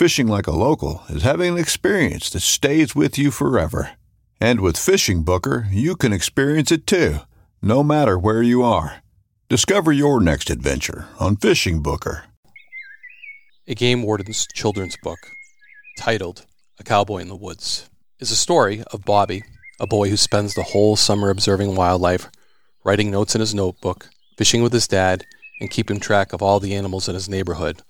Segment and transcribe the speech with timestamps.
[0.00, 3.90] Fishing like a local is having an experience that stays with you forever.
[4.40, 7.18] And with Fishing Booker, you can experience it too,
[7.60, 9.02] no matter where you are.
[9.50, 12.24] Discover your next adventure on Fishing Booker.
[13.68, 15.18] A Game Warden's children's book,
[15.98, 16.46] titled
[16.78, 17.90] A Cowboy in the Woods,
[18.20, 19.42] is a story of Bobby,
[19.78, 22.30] a boy who spends the whole summer observing wildlife,
[22.84, 25.26] writing notes in his notebook, fishing with his dad,
[25.60, 27.82] and keeping track of all the animals in his neighborhood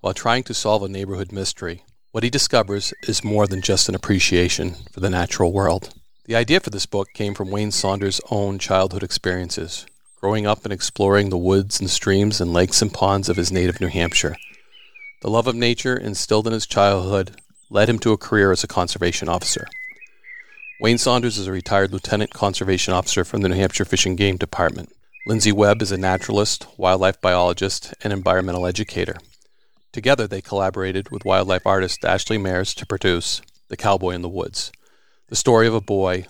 [0.00, 1.82] while trying to solve a neighborhood mystery,
[2.12, 5.92] what he discovers is more than just an appreciation for the natural world.
[6.24, 9.86] The idea for this book came from Wayne Saunders' own childhood experiences,
[10.20, 13.80] growing up and exploring the woods and streams and lakes and ponds of his native
[13.80, 14.36] New Hampshire.
[15.22, 18.68] The love of nature instilled in his childhood led him to a career as a
[18.68, 19.66] conservation officer.
[20.80, 24.36] Wayne Saunders is a retired lieutenant conservation officer from the New Hampshire Fish and Game
[24.36, 24.92] Department.
[25.26, 29.16] Lindsay Webb is a naturalist, wildlife biologist, and environmental educator.
[29.92, 34.70] Together, they collaborated with wildlife artist Ashley Mayers to produce The Cowboy in the Woods,
[35.28, 36.26] the story of a boy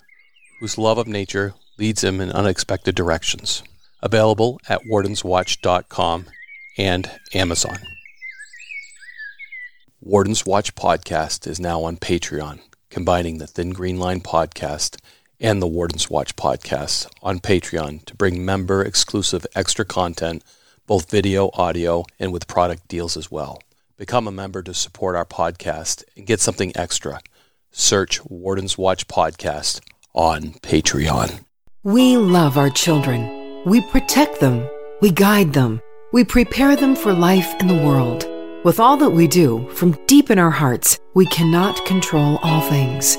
[0.60, 3.62] whose love of nature leads him in unexpected directions.
[4.00, 6.26] Available at wardenswatch.com
[6.76, 7.78] and Amazon.
[10.00, 15.00] Warden's Watch podcast is now on Patreon, combining the Thin Green Line podcast
[15.40, 20.44] and the Warden's Watch podcast on Patreon to bring member exclusive extra content
[20.88, 23.62] both video, audio, and with product deals as well.
[23.96, 27.20] Become a member to support our podcast and get something extra.
[27.70, 29.80] Search Warden's Watch Podcast
[30.14, 31.44] on Patreon.
[31.84, 33.62] We love our children.
[33.66, 34.68] We protect them.
[35.00, 35.80] We guide them.
[36.12, 38.26] We prepare them for life in the world.
[38.64, 43.18] With all that we do, from deep in our hearts, we cannot control all things.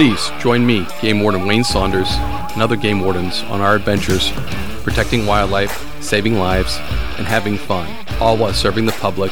[0.00, 4.32] Please join me, Game Warden Wayne Saunders, and other game wardens on our adventures
[4.82, 6.78] protecting wildlife, saving lives,
[7.18, 7.86] and having fun,
[8.18, 9.30] all while serving the public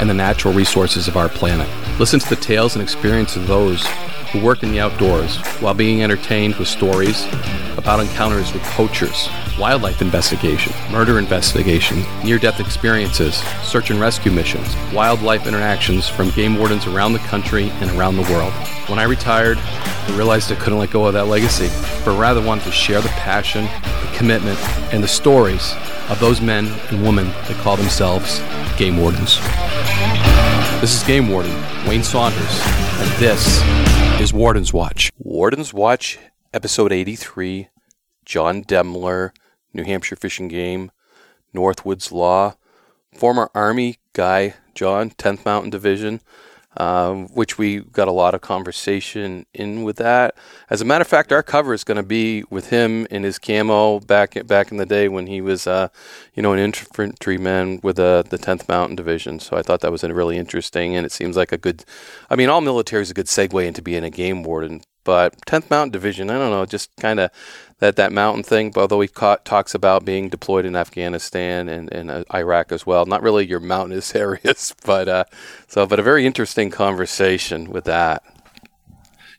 [0.00, 1.68] and the natural resources of our planet.
[2.00, 3.86] Listen to the tales and experiences of those
[4.32, 7.26] who work in the outdoors while being entertained with stories
[7.76, 14.74] about encounters with poachers, wildlife investigation, murder investigation, near death experiences, search and rescue missions,
[14.92, 18.52] wildlife interactions from game wardens around the country and around the world.
[18.88, 21.68] When I retired, I realized I couldn't let go of that legacy,
[22.04, 24.58] but rather wanted to share the passion, the commitment,
[24.92, 25.74] and the stories
[26.08, 28.40] of those men and women that call themselves
[28.76, 29.38] game wardens.
[30.80, 31.54] This is Game Warden
[31.88, 32.60] Wayne Saunders,
[32.98, 33.62] and this
[34.20, 35.10] is Warden's Watch.
[35.18, 36.18] Warden's Watch,
[36.52, 37.68] episode 83.
[38.26, 39.30] John Demler,
[39.72, 40.90] New Hampshire Fish and Game,
[41.54, 42.56] Northwoods Law,
[43.12, 46.20] former Army guy, John, 10th Mountain Division
[46.76, 50.34] um, which we got a lot of conversation in with that.
[50.68, 53.38] As a matter of fact, our cover is going to be with him in his
[53.38, 55.88] camo back back in the day when he was, uh,
[56.34, 59.40] you know, an infantryman with uh, the 10th Mountain Division.
[59.40, 61.84] So I thought that was really interesting, and it seems like a good.
[62.30, 65.70] I mean, all military is a good segue into being a game warden, but 10th
[65.70, 67.30] Mountain Division, I don't know, just kind of
[67.78, 68.72] that that mountain thing.
[68.76, 73.06] Although he ca- talks about being deployed in Afghanistan and, and uh, Iraq as well.
[73.06, 75.24] Not really your mountainous areas, but uh,
[75.68, 78.24] so but a very interesting conversation with that.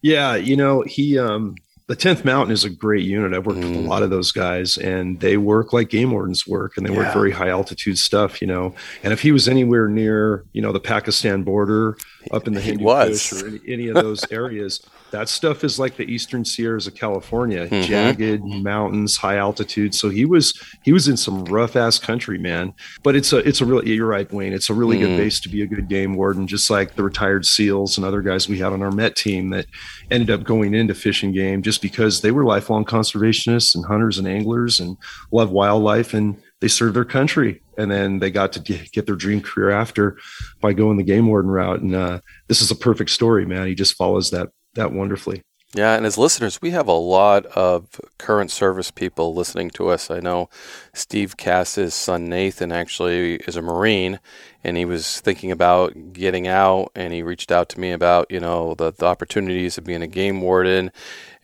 [0.01, 1.55] Yeah, you know he um,
[1.87, 3.33] the 10th Mountain is a great unit.
[3.33, 3.69] I've worked mm.
[3.69, 3.87] with a mm.
[3.87, 6.99] lot of those guys, and they work like game wardens work, and they yeah.
[6.99, 8.75] work very high altitude stuff, you know.
[9.03, 11.97] And if he was anywhere near, you know, the Pakistan border,
[12.31, 15.95] up in the Hindu Kush or any, any of those areas, that stuff is like
[15.95, 17.87] the eastern Sierras of California, mm-hmm.
[17.87, 19.95] jagged mountains, high altitude.
[19.95, 22.73] So he was he was in some rough ass country, man.
[23.03, 24.53] But it's a it's a really you're right, Wayne.
[24.53, 25.01] It's a really mm.
[25.01, 28.21] good base to be a good game warden, just like the retired SEALs and other
[28.21, 29.65] guys we had on our Met team that
[30.11, 34.17] ended up going into Fish and Game just because they were lifelong conservationists and hunters
[34.17, 34.97] and anglers and
[35.31, 39.41] love wildlife and they served their country and then they got to get their dream
[39.41, 40.17] career after
[40.59, 43.75] by going the game warden route and uh, this is a perfect story man he
[43.75, 45.43] just follows that that wonderfully.
[45.75, 50.09] Yeah, and as listeners, we have a lot of current service people listening to us.
[50.09, 50.49] I know
[50.97, 54.19] Steve Cass's son Nathan actually is a Marine,
[54.63, 58.39] and he was thinking about getting out, and he reached out to me about you
[58.39, 60.91] know the, the opportunities of being a game warden,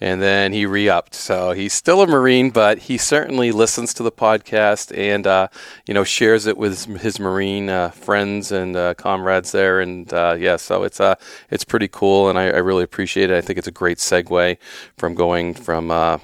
[0.02, 1.14] and then he re-upped.
[1.14, 5.50] So he's still a Marine, but he certainly listens to the podcast and uh,
[5.86, 9.80] you know shares it with his Marine uh, friends and uh, comrades there.
[9.80, 11.16] And uh, yeah, so it's uh,
[11.52, 13.38] it's pretty cool, and I, I, really appreciate it.
[13.38, 14.58] I think it's a great segue
[14.98, 16.18] from going from uh,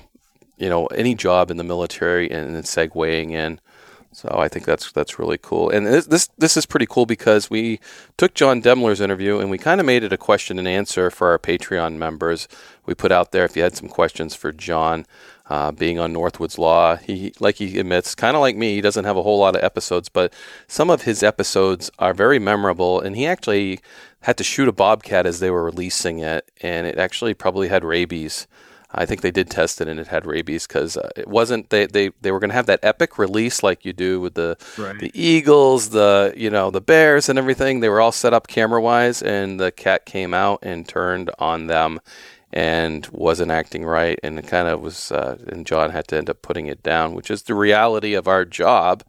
[0.59, 3.59] you know any job in the military and then segueing in.
[4.11, 7.49] So I think that's that's really cool, and this this, this is pretty cool because
[7.49, 7.79] we
[8.17, 11.29] took John Demler's interview and we kind of made it a question and answer for
[11.29, 12.47] our Patreon members.
[12.87, 15.05] We put out there if you had some questions for John,
[15.49, 19.05] uh, being on Northwoods Law, he like he admits, kind of like me, he doesn't
[19.05, 20.31] have a whole lot of episodes, but
[20.67, 23.79] some of his episodes are very memorable, and he actually
[24.21, 27.83] had to shoot a bobcat as they were releasing it, and it actually probably had
[27.83, 28.47] rabies.
[28.91, 31.85] I think they did test it and it had rabies because uh, it wasn't they,
[31.85, 34.99] they, they were going to have that epic release like you do with the right.
[34.99, 38.81] the eagles the you know the bears and everything they were all set up camera
[38.81, 41.99] wise and the cat came out and turned on them
[42.51, 46.29] and wasn't acting right and it kind of was uh, and John had to end
[46.29, 49.03] up putting it down which is the reality of our job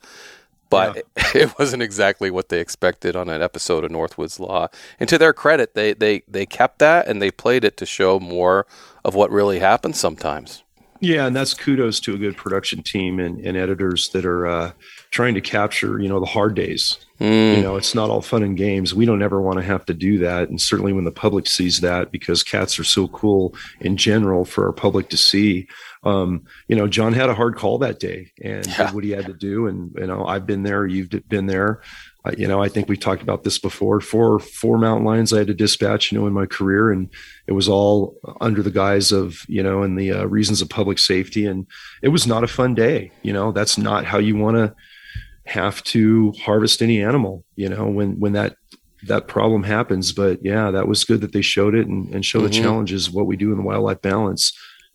[0.68, 1.24] but yeah.
[1.34, 4.68] it wasn't exactly what they expected on an episode of Northwoods Law.
[5.00, 8.20] And to their credit, they, they, they kept that and they played it to show
[8.20, 8.66] more
[9.04, 10.62] of what really happens sometimes.
[11.02, 14.72] Yeah, and that's kudos to a good production team and, and editors that are uh,
[15.10, 16.98] trying to capture, you know, the hard days.
[17.18, 17.56] Mm.
[17.56, 18.94] You know, it's not all fun and games.
[18.94, 21.80] We don't ever want to have to do that, and certainly when the public sees
[21.80, 25.68] that, because cats are so cool in general for our public to see.
[26.02, 28.86] Um, you know, John had a hard call that day and yeah.
[28.86, 31.80] did what he had to do, and you know, I've been there, you've been there
[32.36, 34.00] you know, I think we talked about this before.
[34.00, 37.08] Four four mountain lions I had to dispatch, you know, in my career, and
[37.46, 40.98] it was all under the guise of you know, and the uh, reasons of public
[40.98, 41.66] safety, and
[42.02, 43.10] it was not a fun day.
[43.22, 44.74] You know, that's not how you want to
[45.46, 47.44] have to harvest any animal.
[47.56, 48.56] You know, when when that
[49.04, 50.12] that problem happens.
[50.12, 52.48] But yeah, that was good that they showed it and, and show mm-hmm.
[52.48, 54.52] the challenges what we do in the wildlife balance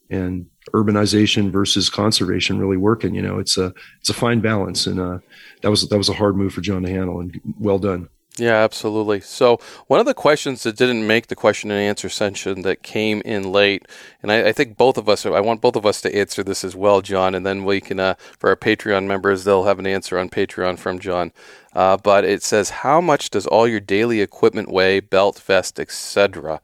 [0.09, 3.15] and urbanization versus conservation really working.
[3.15, 5.19] You know, it's a it's a fine balance, and uh,
[5.61, 8.09] that was that was a hard move for John to handle, and well done.
[8.37, 9.21] Yeah, absolutely.
[9.21, 13.21] So one of the questions that didn't make the question and answer session that came
[13.21, 13.87] in late,
[14.21, 16.65] and I, I think both of us, I want both of us to answer this
[16.65, 19.87] as well, John, and then we can, uh, for our Patreon members, they'll have an
[19.87, 21.31] answer on Patreon from John.
[21.73, 26.59] Uh, but it says, how much does all your daily equipment weigh, belt, vest, etc.?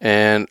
[0.00, 0.48] And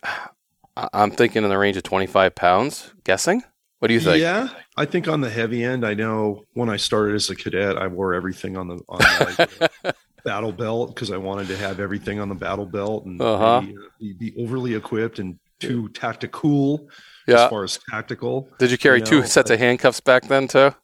[0.76, 3.42] I'm thinking in the range of 25 pounds, guessing.
[3.78, 4.20] What do you think?
[4.20, 5.84] Yeah, I think on the heavy end.
[5.84, 9.94] I know when I started as a cadet, I wore everything on the, on the
[10.24, 13.60] battle belt because I wanted to have everything on the battle belt and uh-huh.
[13.60, 16.88] be, uh, be, overly equipped and too tactical
[17.26, 17.44] yeah.
[17.44, 18.48] as far as tactical.
[18.58, 20.74] Did you carry you know, two sets of handcuffs back then too?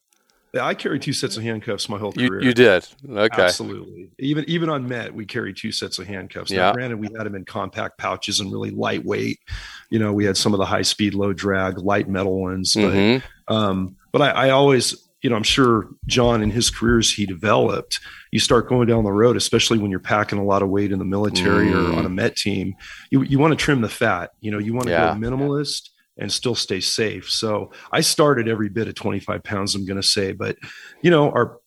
[0.54, 2.40] Yeah, I carried two sets of handcuffs my whole career.
[2.40, 3.42] You, you did, okay.
[3.42, 4.10] Absolutely.
[4.18, 6.50] Even even on Met, we carried two sets of handcuffs.
[6.50, 6.72] Now, yeah.
[6.72, 9.40] granted, we had them in compact pouches and really lightweight.
[9.90, 12.92] You know, we had some of the high speed, low drag, light metal ones, but
[12.92, 13.54] mm-hmm.
[13.54, 18.00] um, but I, I always you know, I'm sure John in his careers he developed.
[18.30, 20.98] You start going down the road, especially when you're packing a lot of weight in
[20.98, 21.92] the military mm.
[21.92, 22.76] or on a Met team.
[23.10, 24.30] You you want to trim the fat.
[24.40, 25.12] You know, you want to yeah.
[25.12, 27.30] go minimalist and still stay safe.
[27.30, 29.74] So I started every bit at 25 pounds.
[29.74, 30.56] I'm going to say, but
[31.02, 31.58] you know, our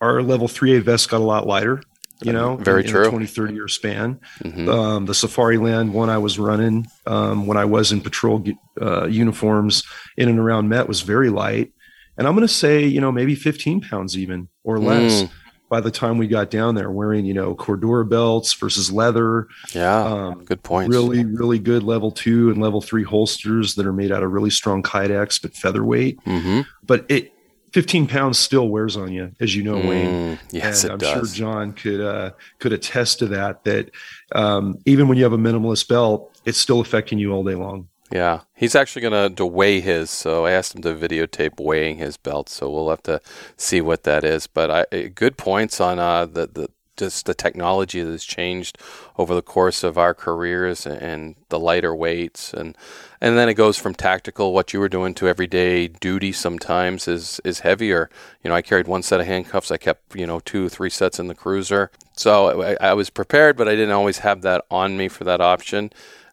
[0.00, 1.82] our level 3A vest got a lot lighter
[2.22, 3.02] you know, very in, true.
[3.02, 4.20] In a 20, 30 year span.
[4.42, 4.68] Mm-hmm.
[4.68, 8.44] Um, the Safariland one I was running um, when I was in patrol
[8.80, 9.84] uh, uniforms
[10.16, 11.72] in and around Met was very light.
[12.18, 15.30] And I'm going to say, you know, maybe 15 pounds even or less mm.
[15.70, 19.46] By the time we got down there wearing, you know, Cordura belts versus leather.
[19.72, 20.04] Yeah.
[20.04, 20.90] Um, good point.
[20.90, 24.50] Really, really good level two and level three holsters that are made out of really
[24.50, 26.22] strong Kydex, but featherweight.
[26.24, 26.62] Mm-hmm.
[26.82, 27.32] But it,
[27.72, 30.38] 15 pounds still wears on you, as you know, mm, Wayne.
[30.50, 31.12] Yes, and I'm does.
[31.12, 33.62] sure John could uh, could attest to that.
[33.62, 33.92] That
[34.34, 37.88] um, even when you have a minimalist belt, it's still affecting you all day long.
[38.10, 40.10] Yeah, he's actually going to weigh his.
[40.10, 42.48] So I asked him to videotape weighing his belt.
[42.48, 43.20] So we'll have to
[43.56, 44.48] see what that is.
[44.48, 48.76] But I, eh, good points on uh, the the just the technology that has changed
[49.16, 52.76] over the course of our careers and the lighter weights and
[53.22, 57.40] and then it goes from tactical what you were doing to everyday duty sometimes is
[57.42, 58.10] is heavier
[58.44, 61.18] you know i carried one set of handcuffs i kept you know two three sets
[61.18, 64.98] in the cruiser so I, I was prepared but i didn't always have that on
[64.98, 65.90] me for that option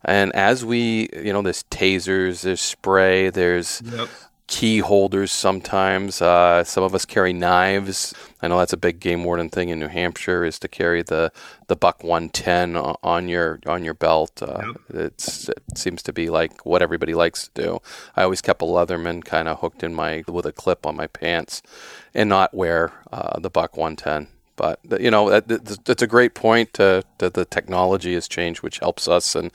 [0.07, 4.09] and as we you know there's tasers there's spray there's yep
[4.47, 6.21] key holders sometimes.
[6.21, 8.13] Uh, some of us carry knives.
[8.41, 11.31] I know that's a big game warden thing in New Hampshire is to carry the,
[11.67, 14.41] the buck 110 on your on your belt.
[14.41, 15.11] Uh, yep.
[15.11, 17.79] it seems to be like what everybody likes to do.
[18.15, 21.07] I always kept a Leatherman kind of hooked in my with a clip on my
[21.07, 21.61] pants,
[22.13, 24.27] and not wear uh, the buck 110.
[24.55, 26.73] But you know, that, that's a great point.
[26.73, 29.35] that the technology has changed, which helps us.
[29.35, 29.51] And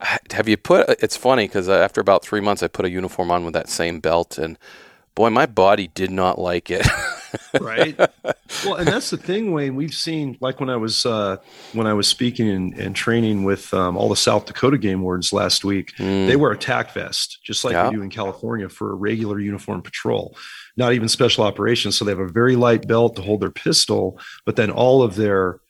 [0.32, 0.88] have you put?
[1.02, 4.00] It's funny because after about three months, I put a uniform on with that same
[4.00, 4.58] belt, and
[5.14, 6.86] boy, my body did not like it.
[7.60, 7.98] right.
[8.64, 9.76] Well, and that's the thing, Wayne.
[9.76, 11.36] We've seen like when I was uh,
[11.72, 15.32] when I was speaking and, and training with um, all the South Dakota game wardens
[15.32, 15.94] last week.
[15.96, 16.26] Mm.
[16.26, 17.88] They wear a tack vest, just like yeah.
[17.88, 20.36] we do in California for a regular uniform patrol.
[20.76, 21.98] Not even special operations.
[21.98, 25.16] So they have a very light belt to hold their pistol, but then all of
[25.16, 25.60] their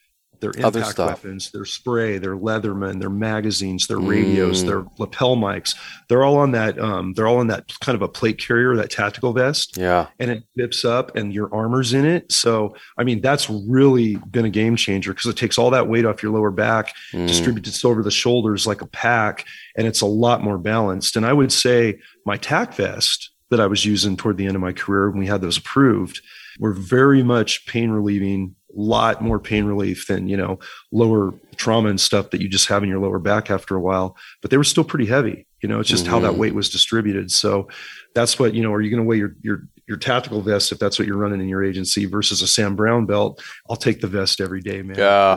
[0.40, 4.66] their impact weapons, their spray, their Leatherman, their magazines, their radios, mm.
[4.66, 5.76] their lapel mics.
[6.08, 6.78] They're all on that.
[6.78, 9.76] Um, they're all on that kind of a plate carrier, that tactical vest.
[9.76, 12.32] Yeah, and it zips up, and your armor's in it.
[12.32, 16.04] So, I mean, that's really been a game changer because it takes all that weight
[16.04, 17.26] off your lower back, mm.
[17.26, 21.16] distributes it over the shoulders like a pack, and it's a lot more balanced.
[21.16, 24.62] And I would say my tack vest that I was using toward the end of
[24.62, 26.20] my career when we had those approved
[26.58, 30.58] were very much pain relieving lot more pain relief than you know
[30.92, 34.16] lower trauma and stuff that you just have in your lower back after a while
[34.42, 35.46] but they were still pretty heavy.
[35.62, 36.14] You know it's just mm-hmm.
[36.14, 36.40] how that mm-hmm.
[36.40, 37.30] weight was distributed.
[37.30, 37.68] So
[38.14, 40.78] that's what you know are you going to weigh your your your tactical vest if
[40.78, 43.42] that's what you're running in your agency versus a Sam Browne belt?
[43.68, 44.98] I'll take the vest every day man.
[44.98, 45.36] Yeah.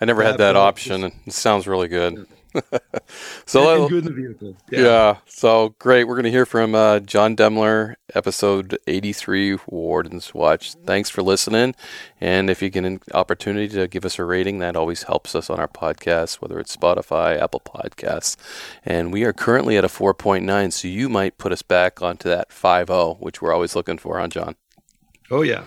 [0.00, 1.02] I never had that option.
[1.02, 2.24] It sounds really good
[3.46, 4.56] so and good in the vehicle.
[4.70, 4.80] Yeah.
[4.80, 5.16] yeah.
[5.26, 6.04] So great.
[6.04, 10.74] We're going to hear from uh, John Demler, episode 83, Warden's Watch.
[10.74, 11.74] Thanks for listening.
[12.20, 15.50] And if you get an opportunity to give us a rating, that always helps us
[15.50, 18.36] on our podcast, whether it's Spotify, Apple Podcasts.
[18.84, 22.50] And we are currently at a 4.9, so you might put us back onto that
[22.50, 24.56] 5.0, which we're always looking for, huh, John?
[25.30, 25.64] Oh, yeah.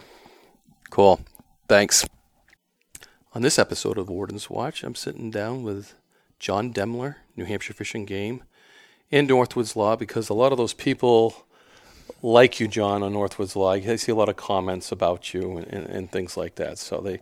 [0.89, 1.21] Cool.
[1.67, 2.05] Thanks.
[3.33, 5.95] On this episode of Warden's Watch, I'm sitting down with
[6.41, 8.43] John Demler, New Hampshire Fish and Game,
[9.11, 11.45] and Northwoods Law because a lot of those people
[12.23, 13.71] like you, John, on Northwoods Law.
[13.71, 16.79] I see a lot of comments about you and, and, and, things like that.
[16.79, 17.19] So they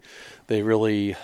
[0.48, 1.18] they really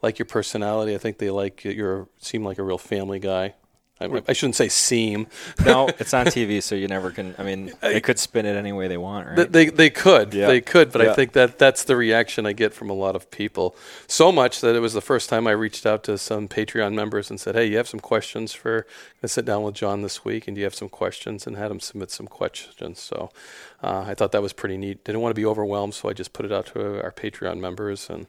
[0.00, 0.94] like your personality.
[0.94, 2.08] I think they like you.
[2.20, 3.54] Seem like a real family guy.
[4.04, 5.26] I, I, shouldn't say seem.
[5.64, 7.34] no, it's on TV, so you never can.
[7.38, 9.50] I mean, they could spin it any way they want, right?
[9.50, 10.46] They they could, yeah.
[10.46, 11.10] they could, but yeah.
[11.12, 13.76] I think that that's the reaction I get from a lot of people.
[14.06, 17.30] So much that it was the first time I reached out to some Patreon members
[17.30, 18.86] and said, "Hey, you have some questions for?"
[19.22, 21.46] I sit down with John this week, and do you have some questions?
[21.46, 23.00] And had him submit some questions.
[23.00, 23.30] So
[23.82, 25.04] uh, I thought that was pretty neat.
[25.04, 28.08] Didn't want to be overwhelmed, so I just put it out to our Patreon members
[28.10, 28.26] and.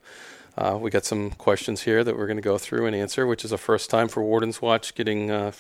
[0.58, 3.44] Uh, we got some questions here that we're going to go through and answer, which
[3.44, 5.52] is a first time for Warden's Watch getting, uh,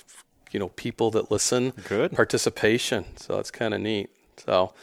[0.52, 3.06] you know, people that listen, good participation.
[3.18, 4.10] So that's kind of neat.
[4.38, 4.74] So,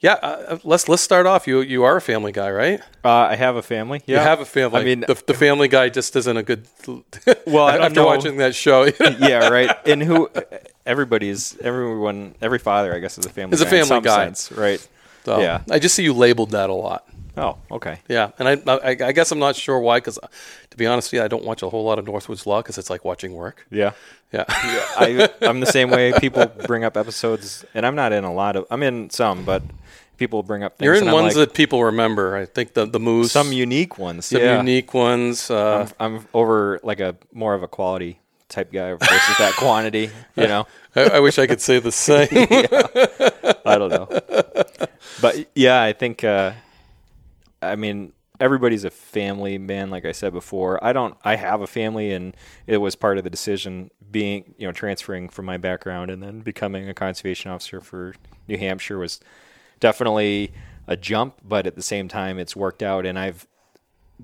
[0.00, 1.46] yeah, uh, uh, let's let's start off.
[1.46, 2.80] You you are a family guy, right?
[3.04, 4.02] Uh, I have a family.
[4.04, 4.80] Yeah, you have a family.
[4.80, 6.66] I mean, the, the Family Guy just isn't a good.
[7.46, 9.70] well, after no, watching that show, yeah, right.
[9.86, 10.28] And who
[10.84, 13.54] everybody's everyone every father, I guess, is a family.
[13.54, 14.86] Is a family guy, sense, right?
[15.24, 17.08] So, yeah, I just see you labeled that a lot.
[17.36, 17.98] Oh, okay.
[18.08, 20.18] Yeah, and I, I, I guess I'm not sure why, because
[20.70, 22.90] to be honest, yeah, I don't watch a whole lot of Northwoods Law because it's
[22.90, 23.66] like watching work.
[23.70, 23.92] Yeah,
[24.32, 24.44] yeah.
[24.48, 26.12] yeah I, I'm the same way.
[26.18, 28.66] People bring up episodes, and I'm not in a lot of.
[28.70, 29.62] I'm in some, but
[30.18, 30.84] people bring up things.
[30.84, 32.36] You're in and ones like, that people remember.
[32.36, 34.26] I think the the moose, some unique ones.
[34.26, 34.58] some yeah.
[34.58, 35.50] unique ones.
[35.50, 38.18] Uh, I'm, I'm over like a more of a quality
[38.50, 40.10] type guy versus that quantity.
[40.36, 42.28] You know, I, I wish I could say the same.
[43.64, 44.08] I don't know,
[45.22, 46.24] but yeah, I think.
[46.24, 46.52] Uh,
[47.62, 49.90] I mean, everybody's a family man.
[49.90, 51.16] Like I said before, I don't.
[51.24, 55.28] I have a family, and it was part of the decision being, you know, transferring
[55.28, 58.14] from my background and then becoming a conservation officer for
[58.48, 59.20] New Hampshire was
[59.80, 60.52] definitely
[60.86, 63.46] a jump, but at the same time, it's worked out, and I've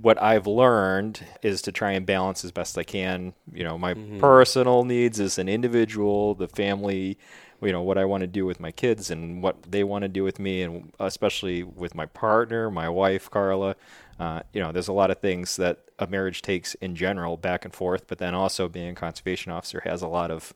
[0.01, 3.95] what I've learned is to try and balance as best I can, you know, my
[3.95, 4.21] mm-hmm.
[4.21, 7.19] personal needs as an individual, the family,
[7.61, 10.09] you know, what I want to do with my kids and what they want to
[10.09, 13.77] do with me, and especially with my partner, my wife, Carla.
[14.19, 17.65] Uh, you know, there's a lot of things that a marriage takes in general back
[17.65, 20.53] and forth, but then also being a conservation officer has a lot of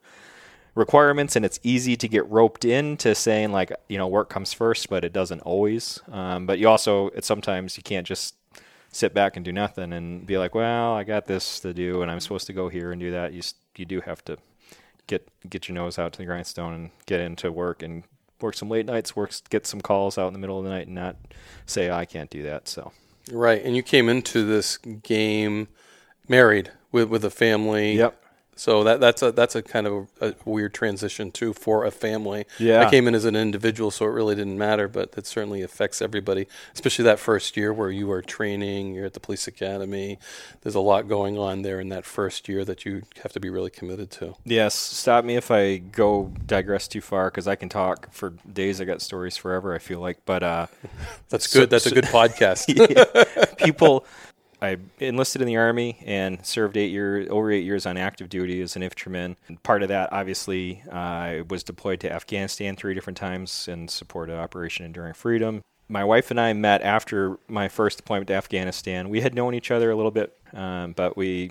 [0.75, 4.89] requirements and it's easy to get roped into saying like you know work comes first
[4.89, 8.35] but it doesn't always um, but you also it's sometimes you can't just
[8.91, 12.11] sit back and do nothing and be like well i got this to do and
[12.11, 13.43] i'm supposed to go here and do that you,
[13.77, 14.39] you do have to
[15.07, 18.05] get get your nose out to the grindstone and get into work and
[18.41, 20.87] work some late nights work get some calls out in the middle of the night
[20.87, 21.17] and not
[21.67, 22.93] say i can't do that so
[23.31, 25.69] right, and you came into this game
[26.29, 27.97] married with with a family.
[27.97, 28.22] Yep.
[28.55, 32.45] So that that's a that's a kind of a weird transition too for a family.
[32.59, 32.87] Yeah.
[32.87, 36.03] I came in as an individual, so it really didn't matter, but it certainly affects
[36.03, 38.95] everybody, especially that first year where you are training.
[38.95, 40.19] You're at the police academy.
[40.61, 43.49] There's a lot going on there in that first year that you have to be
[43.49, 44.35] really committed to.
[44.45, 48.81] Yes, stop me if I go digress too far because I can talk for days.
[48.81, 49.75] I got stories forever.
[49.75, 50.67] I feel like, but uh,
[51.31, 51.71] That's So- good.
[51.71, 52.67] That's so- a good podcast.
[53.57, 54.05] people,
[54.63, 58.63] I enlisted in the army and served eight years, over eight years on active duty
[58.63, 59.37] as an infantryman.
[59.49, 63.91] And part of that, obviously, uh, I was deployed to Afghanistan three different times and
[63.91, 65.63] supported Operation Enduring Freedom.
[65.89, 69.09] My wife and I met after my first deployment to Afghanistan.
[69.09, 71.51] We had known each other a little bit, um, but we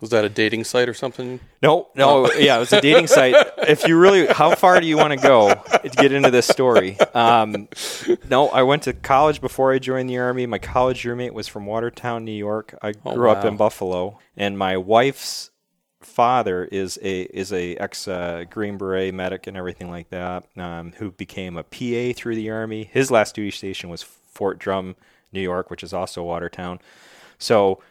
[0.00, 1.40] Was that a dating site or something?
[1.62, 3.34] no, no, yeah, it was a dating site.
[3.58, 6.98] If you really, how far do you want to go to get into this story?
[7.14, 7.68] Um,
[8.28, 10.46] no, I went to college before I joined the army.
[10.46, 12.74] My college roommate was from Watertown, New York.
[12.82, 15.50] I Oh, grew up in Buffalo, and my wife's
[16.00, 20.92] father is a is a ex uh, Green Beret medic and everything like that, um,
[20.96, 22.84] who became a PA through the army.
[22.90, 24.96] His last duty station was Fort Drum,
[25.30, 26.80] New York, which is also Watertown.
[27.38, 27.82] So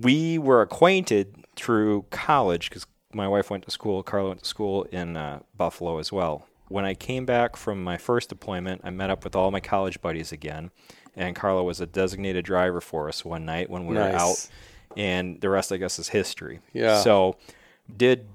[0.00, 4.84] we were acquainted through college because my wife went to school, Carla went to school
[4.84, 6.46] in uh, Buffalo as well.
[6.68, 10.00] When I came back from my first deployment, I met up with all my college
[10.00, 10.70] buddies again,
[11.14, 14.48] and Carla was a designated driver for us one night when we were out,
[14.96, 16.60] and the rest, I guess, is history.
[16.72, 17.00] Yeah.
[17.00, 17.36] So,
[17.96, 18.26] did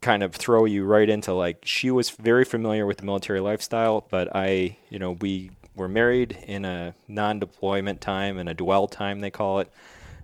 [0.00, 4.06] kind of throw you right into like she was very familiar with the military lifestyle,
[4.10, 9.20] but I, you know, we were married in a non-deployment time and a dwell time
[9.20, 9.72] they call it.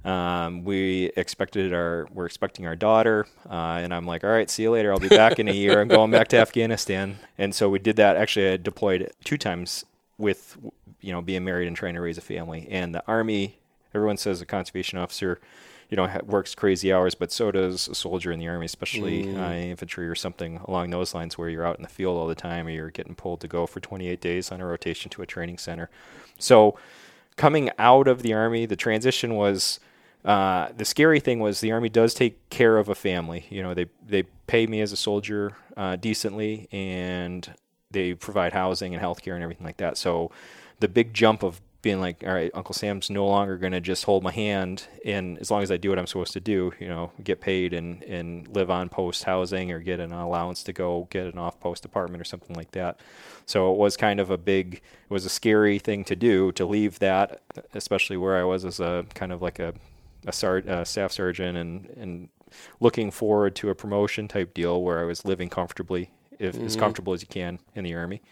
[0.09, 4.63] Um, we expected our we're expecting our daughter, uh, and I'm like, all right, see
[4.63, 4.91] you later.
[4.91, 5.83] I'll be back in a year.
[5.83, 8.17] I'm going back to Afghanistan, and so we did that.
[8.17, 9.85] Actually, I deployed two times
[10.17, 10.57] with
[11.03, 12.67] you know being married and trying to raise a family.
[12.71, 13.59] And the army,
[13.95, 15.43] everyone says a conservation officer,
[15.91, 19.37] you know, ha- works crazy hours, but so does a soldier in the army, especially
[19.37, 22.35] uh, infantry or something along those lines, where you're out in the field all the
[22.35, 25.27] time, or you're getting pulled to go for 28 days on a rotation to a
[25.27, 25.91] training center.
[26.39, 26.79] So
[27.37, 29.81] coming out of the army, the transition was
[30.29, 33.47] uh, the scary thing was the army does take care of a family.
[33.49, 37.51] You know, they they pay me as a soldier uh, decently, and
[37.91, 39.97] they provide housing and healthcare and everything like that.
[39.97, 40.31] So
[40.81, 44.05] the big jump of being like, all right, Uncle Sam's no longer going to just
[44.05, 46.89] hold my hand, and as long as I do what I'm supposed to do, you
[46.89, 51.09] know, get paid and and live on post housing or get an allowance to go
[51.09, 53.01] get an off post apartment or something like that.
[53.47, 56.67] So it was kind of a big, it was a scary thing to do to
[56.67, 57.41] leave that,
[57.73, 59.73] especially where I was as a kind of like a
[60.27, 62.29] a sar- uh, staff sergeant and and
[62.81, 67.13] looking forward to a promotion type deal where I was living comfortably, if as comfortable
[67.13, 68.23] as you can in the army.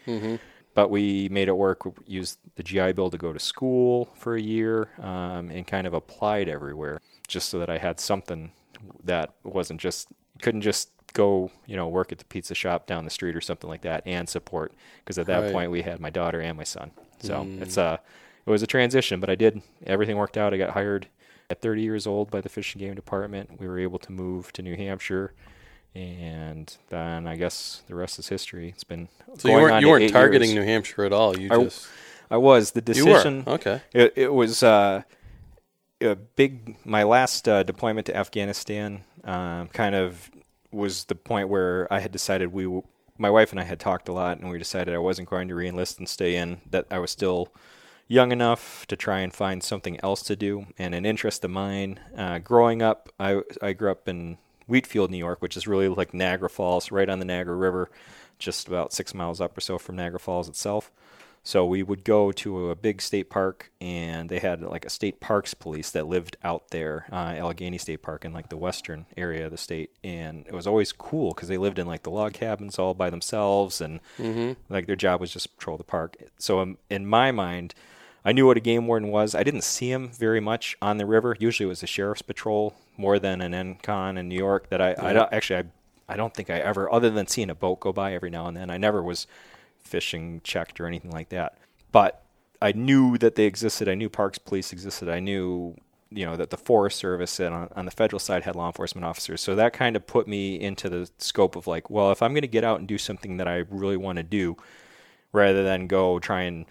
[0.73, 1.85] But we made it work.
[1.85, 5.87] We used the GI Bill to go to school for a year um, and kind
[5.87, 8.51] of applied everywhere, just so that I had something
[9.03, 10.07] that wasn't just
[10.41, 13.67] couldn't just go you know work at the pizza shop down the street or something
[13.69, 15.51] like that and support because at that Right.
[15.53, 16.91] point we had my daughter and my son.
[17.19, 17.99] So it's a
[18.45, 20.53] it was a transition, but I did everything worked out.
[20.53, 21.07] I got hired
[21.49, 23.59] at 30 years old by the Fish and Game Department.
[23.59, 25.33] We were able to move to New Hampshire,
[25.95, 28.69] and then I guess the rest is history.
[28.69, 29.07] It's been
[29.37, 30.59] So you weren't on you weren't targeting years.
[30.59, 31.37] New Hampshire at all.
[31.37, 31.87] You I- just
[32.29, 33.43] I was the decision.
[33.47, 33.81] okay.
[33.93, 35.03] It, it was uh,
[36.01, 36.75] a big.
[36.85, 40.29] My last uh, deployment to Afghanistan um, kind of
[40.69, 42.83] was the point where I had decided we w-
[43.17, 45.53] my wife and I had talked a lot, and we decided I wasn't going to
[45.55, 46.59] reenlist and stay in.
[46.69, 47.47] That I was still
[48.07, 51.99] young enough to try and find something else to do, and an interest of mine.
[52.15, 56.13] Uh, growing up, I I grew up in Wheatfield, New York, which is really like
[56.13, 57.89] Niagara Falls, right on the Niagara River,
[58.39, 60.91] just about six miles up or so from Niagara Falls itself.
[61.43, 65.21] So we would go to a big state park, and they had like a state
[65.21, 69.45] parks police that lived out there, uh, Allegheny State Park, in like the western area
[69.45, 69.91] of the state.
[70.03, 73.09] And it was always cool because they lived in like the log cabins all by
[73.09, 74.01] themselves, and
[74.67, 76.17] like their job was just patrol the park.
[76.37, 77.73] So um, in my mind,
[78.25, 79.35] I knew what a game warden was.
[79.35, 81.35] I didn't see him very much on the river.
[81.39, 84.69] Usually, it was a sheriff's patrol more than an ENCON in New York.
[84.69, 87.55] That I, I don't, actually I, I don't think I ever, other than seeing a
[87.55, 89.27] boat go by every now and then, I never was
[89.79, 91.57] fishing checked or anything like that.
[91.91, 92.23] But
[92.61, 93.87] I knew that they existed.
[93.87, 95.09] I knew Parks Police existed.
[95.09, 95.75] I knew
[96.09, 99.05] you know that the Forest Service and on, on the federal side had law enforcement
[99.05, 99.41] officers.
[99.41, 102.41] So that kind of put me into the scope of like, well, if I'm going
[102.41, 104.57] to get out and do something that I really want to do,
[105.31, 106.65] rather than go try and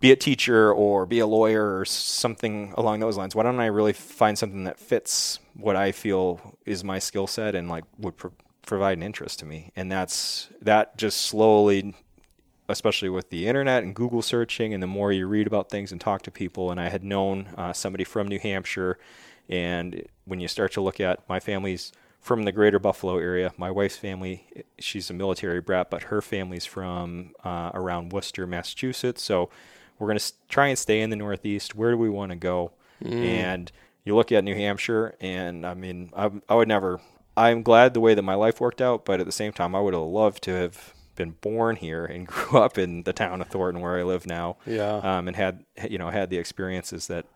[0.00, 3.34] be a teacher or be a lawyer or something along those lines.
[3.34, 7.54] Why don't I really find something that fits what I feel is my skill set
[7.54, 8.32] and like would pro-
[8.64, 9.72] provide an interest to me?
[9.74, 11.94] And that's that just slowly,
[12.68, 16.00] especially with the internet and Google searching, and the more you read about things and
[16.00, 16.70] talk to people.
[16.70, 18.98] And I had known uh, somebody from New Hampshire,
[19.48, 23.52] and when you start to look at my family's from the greater Buffalo area.
[23.56, 24.46] My wife's family,
[24.78, 29.22] she's a military brat, but her family's from uh, around Worcester, Massachusetts.
[29.22, 29.50] So
[29.98, 31.74] we're going to try and stay in the Northeast.
[31.74, 32.72] Where do we want to go?
[33.24, 33.72] And
[34.04, 37.00] you look at New Hampshire, and I mean, I, I would never.
[37.36, 39.80] I'm glad the way that my life worked out, but at the same time, I
[39.80, 43.48] would have loved to have been born here and grew up in the town of
[43.48, 44.56] Thornton, where I live now.
[44.66, 44.96] Yeah.
[44.96, 47.26] Um, and had you know had the experiences that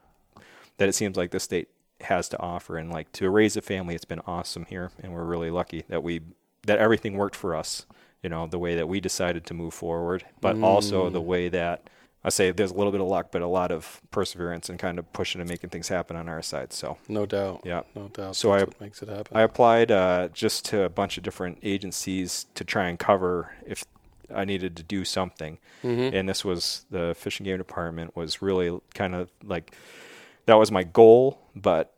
[0.79, 1.69] that it seems like the state
[2.01, 5.25] has to offer, and like to raise a family, it's been awesome here, and we're
[5.25, 6.23] really lucky that we
[6.67, 7.87] that everything worked for us.
[8.23, 11.91] You know, the way that we decided to move forward, but also the way that
[12.25, 14.99] I say there's a little bit of luck, but a lot of perseverance and kind
[14.99, 16.73] of pushing and making things happen on our side.
[16.73, 17.63] So No doubt.
[17.65, 17.83] Yeah.
[17.97, 18.37] No doubt.
[18.37, 19.37] So That's I- makes it happen.
[19.37, 23.85] I applied uh, just to a bunch of different agencies to try and cover if
[24.35, 25.59] I needed to do something.
[25.83, 29.75] And this was the Fish and Game Department was really kind of like
[30.47, 31.41] that was my goal.
[31.57, 31.93] But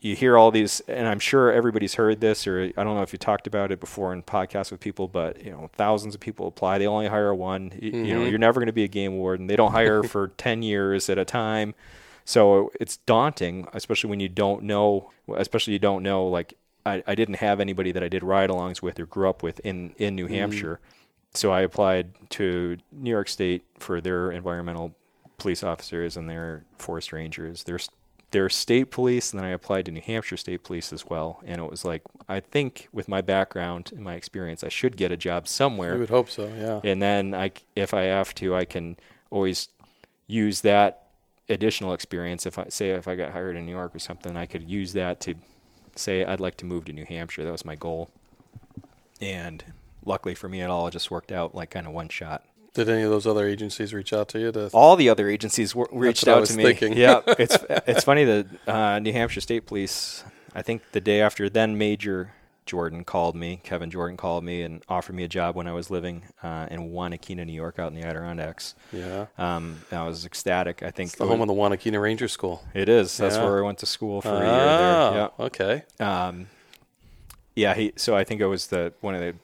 [0.00, 3.12] you hear all these, and I'm sure everybody's heard this, or I don't know if
[3.12, 6.48] you talked about it before in podcasts with people, but you know, thousands of people
[6.48, 6.78] apply.
[6.78, 7.70] They only hire one.
[7.74, 8.30] Y- You know, mm-hmm.
[8.30, 9.46] you're never going to be a game warden.
[9.46, 11.74] They don't hire for 10 years at a time.
[12.24, 17.14] So it's daunting, especially when you don't know, especially you don't know, like, I, I
[17.14, 20.14] didn't have anybody that I did ride alongs with or grew up with in, in
[20.14, 20.34] New mm-hmm.
[20.34, 20.80] Hampshire.
[21.34, 24.94] So I applied to New York State for their environmental
[25.38, 27.78] police officers and their forest rangers, their,
[28.30, 31.40] their state police, and then I applied to New Hampshire State Police as well.
[31.46, 35.10] And it was like, I think with my background and my experience, I should get
[35.10, 36.46] a job somewhere we would hope so.
[36.46, 36.80] Yeah.
[36.84, 38.96] and then I, if I have to, I can
[39.30, 39.68] always
[40.26, 41.06] use that
[41.48, 42.44] additional experience.
[42.44, 44.92] If I say if I got hired in New York or something, I could use
[44.92, 45.34] that to
[45.96, 47.44] say I'd like to move to New Hampshire.
[47.44, 48.10] That was my goal,
[49.20, 49.64] and
[50.04, 52.44] luckily for me, it all just worked out like kind of one shot.
[52.78, 54.70] Did any of those other agencies reach out to you to?
[54.72, 56.62] All the other agencies were, reached out to me.
[56.62, 56.92] thinking.
[56.96, 60.22] yeah, it's it's funny that uh, New Hampshire State Police.
[60.54, 62.30] I think the day after, then Major
[62.66, 63.60] Jordan called me.
[63.64, 66.92] Kevin Jordan called me and offered me a job when I was living uh, in
[66.92, 68.76] Wanakena, New York, out in the Adirondacks.
[68.92, 69.26] Yeah.
[69.38, 70.82] Um, I was ecstatic.
[70.84, 72.62] I think It's the home of the Wanakena Ranger School.
[72.74, 73.16] it is.
[73.16, 73.44] That's Yeah.
[73.44, 75.30] where I went to school for a year there.
[75.46, 75.82] okay.
[75.98, 76.26] Yeah.
[76.28, 76.46] Um,
[77.56, 77.74] yeah.
[77.74, 79.34] He, so I think it was the one of the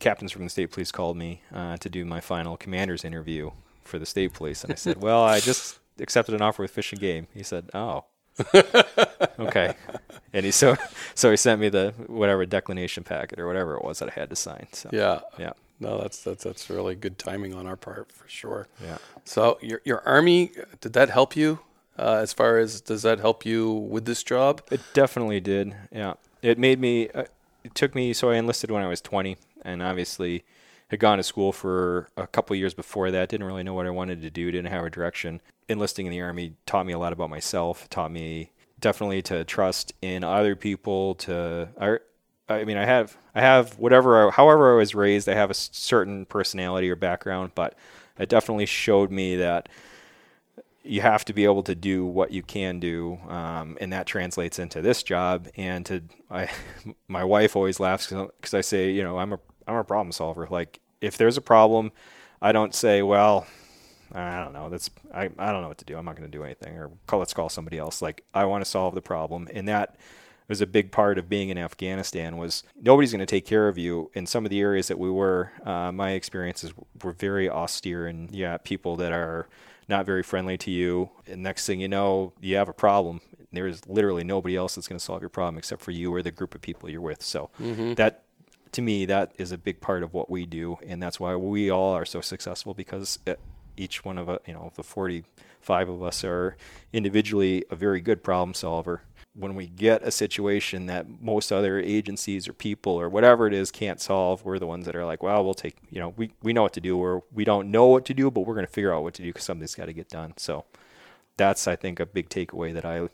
[0.00, 3.50] captains from the state police called me uh, to do my final commander's interview
[3.84, 6.92] for the state police, and I said, "Well, I just accepted an offer with Fish
[6.92, 8.04] and Game." He said, "Oh."
[9.38, 9.74] okay,
[10.32, 10.76] and he so
[11.14, 14.30] so he sent me the whatever declination packet or whatever it was that I had
[14.30, 14.66] to sign.
[14.72, 15.20] So Yeah.
[15.38, 18.68] yeah, No, that's that's that's really good timing on our part for sure.
[18.82, 18.98] yeah.
[19.24, 21.58] So your your army did that help you
[21.98, 24.62] uh, as far as does that help you with this job?
[24.70, 25.74] It definitely did.
[25.92, 27.08] Yeah, it made me.
[27.10, 27.24] Uh,
[27.62, 28.12] it took me.
[28.14, 30.44] So I enlisted when I was 20, and obviously
[30.88, 33.28] had gone to school for a couple years before that.
[33.28, 34.50] Didn't really know what I wanted to do.
[34.50, 35.40] Didn't have a direction.
[35.68, 37.88] Enlisting in the army taught me a lot about myself.
[37.88, 41.14] Taught me definitely to trust in other people.
[41.16, 41.98] To I,
[42.52, 45.28] I mean, I have I have whatever, I- however I was raised.
[45.28, 47.76] I have a certain personality or background, but
[48.18, 49.68] it definitely showed me that
[50.82, 54.58] you have to be able to do what you can do, um, and that translates
[54.58, 55.46] into this job.
[55.56, 56.48] And to I,
[57.08, 59.38] my wife always laughs because I say, you know, I'm a
[59.70, 60.46] I'm a problem solver.
[60.50, 61.92] Like if there's a problem,
[62.42, 63.46] I don't say, well,
[64.12, 64.68] I don't know.
[64.68, 65.96] That's I, I don't know what to do.
[65.96, 68.02] I'm not going to do anything, or call let's call somebody else.
[68.02, 69.96] Like I want to solve the problem, and that
[70.48, 73.78] was a big part of being in Afghanistan was nobody's going to take care of
[73.78, 75.52] you in some of the areas that we were.
[75.64, 76.72] Uh, my experiences
[77.04, 79.48] were very austere, and yeah, people that are
[79.88, 81.10] not very friendly to you.
[81.28, 83.20] And next thing you know, you have a problem.
[83.52, 86.30] There's literally nobody else that's going to solve your problem except for you or the
[86.32, 87.22] group of people you're with.
[87.22, 87.94] So mm-hmm.
[87.94, 88.24] that
[88.72, 91.70] to me, that is a big part of what we do, and that's why we
[91.70, 93.34] all are so successful because eh,
[93.76, 96.56] each one of us, you know, the 45 of us are
[96.92, 99.02] individually a very good problem solver.
[99.34, 103.70] When we get a situation that most other agencies or people or whatever it is
[103.70, 106.52] can't solve, we're the ones that are like, well, we'll take, you know, we, we
[106.52, 108.72] know what to do, or we don't know what to do, but we're going to
[108.72, 110.34] figure out what to do because something's got to get done.
[110.36, 110.64] So
[111.36, 113.08] that's, I think, a big takeaway that I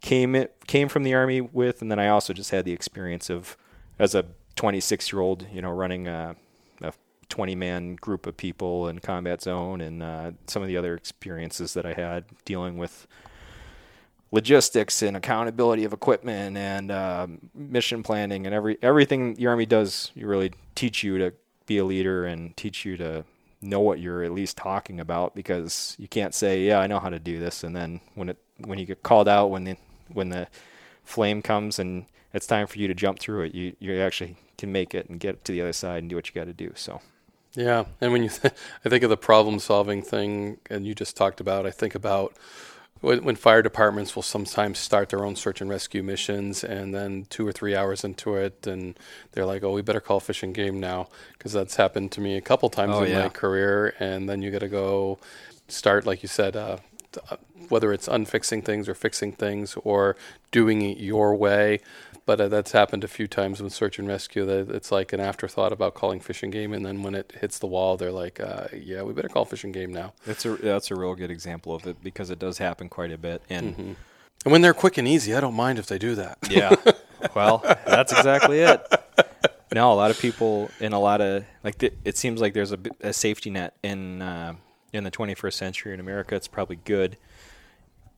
[0.00, 3.56] came came from the army with, and then I also just had the experience of
[3.98, 6.36] as a 26 year old, you know, running a,
[6.82, 6.92] a
[7.28, 11.74] 20 man group of people in combat zone and uh, some of the other experiences
[11.74, 13.06] that I had dealing with
[14.30, 20.10] logistics and accountability of equipment and uh, mission planning and every everything the army does
[20.14, 21.34] you really teach you to
[21.66, 23.24] be a leader and teach you to
[23.62, 27.08] know what you're at least talking about because you can't say yeah I know how
[27.08, 27.62] to do this.
[27.62, 29.76] And then when it when you get called out when the
[30.12, 30.48] when the
[31.04, 33.54] flame comes and it's time for you to jump through it.
[33.54, 36.28] You you actually can make it and get to the other side and do what
[36.28, 36.72] you got to do.
[36.74, 37.00] So.
[37.54, 41.38] Yeah, and when you, th- I think of the problem-solving thing, and you just talked
[41.38, 42.34] about, I think about
[43.02, 47.26] when, when, fire departments will sometimes start their own search and rescue missions, and then
[47.28, 48.98] two or three hours into it, and
[49.32, 52.36] they're like, "Oh, we better call Fish and Game now," because that's happened to me
[52.36, 53.22] a couple times oh, in yeah.
[53.24, 53.94] my career.
[53.98, 55.18] And then you got to go
[55.66, 56.76] start, like you said, uh,
[57.68, 60.16] whether it's unfixing things or fixing things or
[60.50, 61.80] doing it your way
[62.26, 64.44] but uh, that's happened a few times with search and rescue.
[64.46, 67.58] That it's like an afterthought about calling Fish and Game, and then when it hits
[67.58, 70.56] the wall, they're like, uh, "Yeah, we better call Fish and Game now." That's a
[70.56, 73.72] that's a real good example of it because it does happen quite a bit, and
[73.72, 73.92] mm-hmm.
[74.44, 76.38] and when they're quick and easy, I don't mind if they do that.
[76.48, 76.74] Yeah,
[77.34, 78.80] well, that's exactly it.
[79.74, 82.72] No, a lot of people in a lot of like th- it seems like there's
[82.72, 84.54] a, a safety net in uh,
[84.92, 86.34] in the 21st century in America.
[86.34, 87.16] It's probably good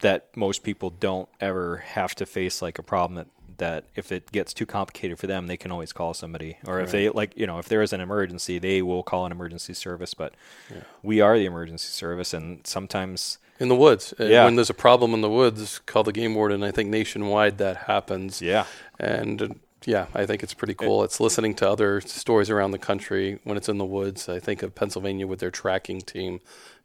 [0.00, 4.32] that most people don't ever have to face like a problem that that if it
[4.32, 6.58] gets too complicated for them, they can always call somebody.
[6.66, 9.32] Or if they like, you know, if there is an emergency, they will call an
[9.32, 10.14] emergency service.
[10.14, 10.34] But
[10.70, 10.82] yeah.
[11.02, 14.44] we are the emergency service, and sometimes in the woods, yeah.
[14.44, 16.62] when there's a problem in the woods, call the game warden.
[16.62, 18.42] I think nationwide that happens.
[18.42, 18.66] Yeah,
[18.98, 21.04] and yeah, I think it's pretty cool.
[21.04, 24.28] It's listening to other stories around the country when it's in the woods.
[24.28, 26.40] I think of Pennsylvania with their tracking team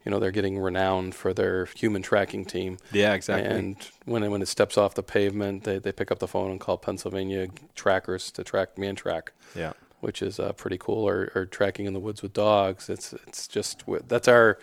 [0.06, 2.78] you know they're getting renowned for their human tracking team.
[2.92, 3.50] Yeah, exactly.
[3.50, 6.52] And when it, when it steps off the pavement, they they pick up the phone
[6.52, 9.34] and call Pennsylvania trackers to track man track.
[9.56, 11.08] Yeah, which is uh, pretty cool.
[11.08, 12.90] Or, or tracking in the woods with dogs.
[12.90, 14.58] It's it's just that's our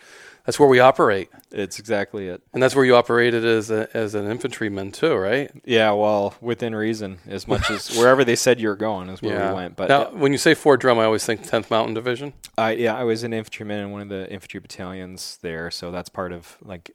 [0.47, 1.29] that's where we operate.
[1.51, 2.41] It's exactly it.
[2.53, 5.51] And that's where you operated as a, as an infantryman too, right?
[5.65, 9.33] Yeah, well, within reason, as much as wherever they said you were going is where
[9.33, 9.49] yeah.
[9.49, 9.75] we went.
[9.75, 12.31] But now, when you say Fort Drum, I always think 10th Mountain Division.
[12.57, 16.07] I yeah, I was an infantryman in one of the infantry battalions there, so that's
[16.07, 16.91] part of like,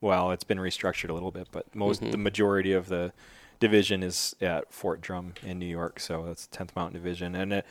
[0.00, 2.12] well, it's been restructured a little bit, but most mm-hmm.
[2.12, 3.12] the majority of the
[3.60, 7.66] division is at Fort Drum in New York, so that's 10th Mountain Division, and it,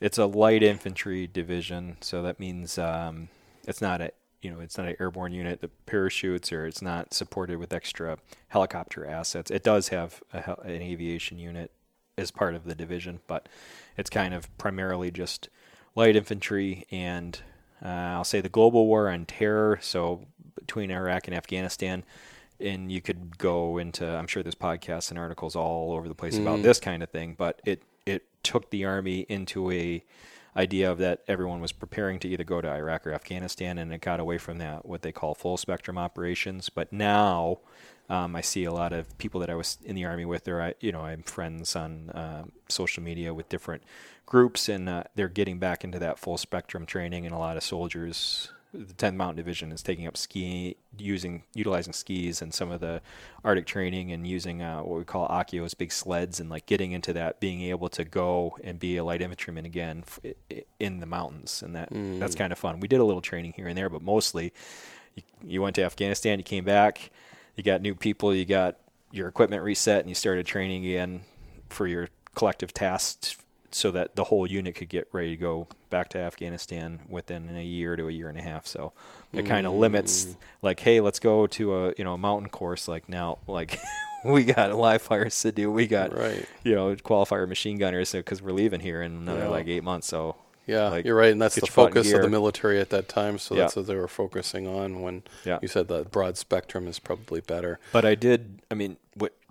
[0.00, 3.28] it's a light infantry division, so that means um,
[3.66, 4.12] it's not a
[4.42, 8.16] you know, it's not an airborne unit that parachutes or it's not supported with extra
[8.48, 9.50] helicopter assets.
[9.50, 11.70] It does have a, an aviation unit
[12.16, 13.48] as part of the division, but
[13.96, 15.48] it's kind of primarily just
[15.94, 17.40] light infantry and
[17.84, 19.78] uh, I'll say the global war on terror.
[19.82, 22.04] So between Iraq and Afghanistan,
[22.60, 26.36] and you could go into I'm sure there's podcasts and articles all over the place
[26.36, 26.42] mm.
[26.42, 30.04] about this kind of thing, but it it took the army into a
[30.56, 34.00] idea of that everyone was preparing to either go to Iraq or Afghanistan, and it
[34.00, 36.68] got away from that what they call full spectrum operations.
[36.68, 37.58] But now,
[38.08, 40.60] um, I see a lot of people that I was in the army with, or
[40.60, 43.82] I, you know, I'm friends on uh, social media with different
[44.26, 47.62] groups, and uh, they're getting back into that full spectrum training, and a lot of
[47.62, 52.80] soldiers the 10th Mountain Division is taking up ski, using utilizing skis and some of
[52.80, 53.00] the
[53.44, 57.12] Arctic training and using uh, what we call Ahkios, big sleds, and like getting into
[57.12, 61.62] that, being able to go and be a light infantryman again f- in the mountains,
[61.62, 62.18] and that mm.
[62.18, 62.80] that's kind of fun.
[62.80, 64.52] We did a little training here and there, but mostly
[65.14, 67.10] you, you went to Afghanistan, you came back,
[67.56, 68.76] you got new people, you got
[69.10, 71.22] your equipment reset, and you started training again
[71.68, 73.36] for your collective tasks
[73.72, 77.62] so that the whole unit could get ready to go back to Afghanistan within a
[77.62, 78.66] year to a year and a half.
[78.66, 78.92] So
[79.32, 79.78] it kind of mm.
[79.78, 82.88] limits, like, hey, let's go to a you know a mountain course.
[82.88, 83.80] Like now, like
[84.24, 85.70] we got a live fires to do.
[85.70, 86.46] We got right.
[86.64, 89.48] you know qualifier machine gunners because we're leaving here in another yeah.
[89.48, 90.06] like eight months.
[90.06, 93.38] So yeah, like, you're right, and that's the focus of the military at that time.
[93.38, 93.62] So yeah.
[93.62, 95.58] that's what they were focusing on when yeah.
[95.60, 97.80] you said the broad spectrum is probably better.
[97.92, 98.96] But I did, I mean,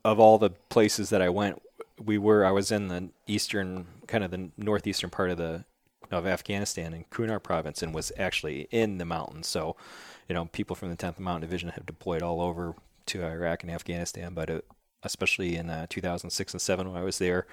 [0.06, 1.62] of all the places that I went,
[2.04, 2.46] we were.
[2.46, 5.64] I was in the eastern, kind of the northeastern part of the
[6.12, 9.48] of Afghanistan in Kunar province, and was actually in the mountains.
[9.48, 9.76] So,
[10.28, 12.76] you know, people from the 10th Mountain Division have deployed all over
[13.08, 14.66] to Iraq and Afghanistan, but it,
[15.04, 17.46] especially in uh, 2006 and 7 when I was there,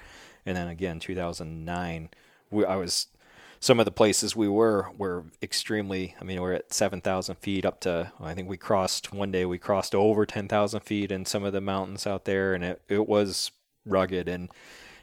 [0.47, 2.09] and then again 2009,
[2.51, 3.09] we, I was
[3.61, 6.15] some of the places we were were extremely.
[6.21, 8.13] I mean, we're at 7,000 feet up to.
[8.21, 9.45] I think we crossed one day.
[9.45, 13.07] We crossed over 10,000 feet in some of the mountains out there, and it it
[13.07, 13.51] was
[13.85, 14.51] rugged and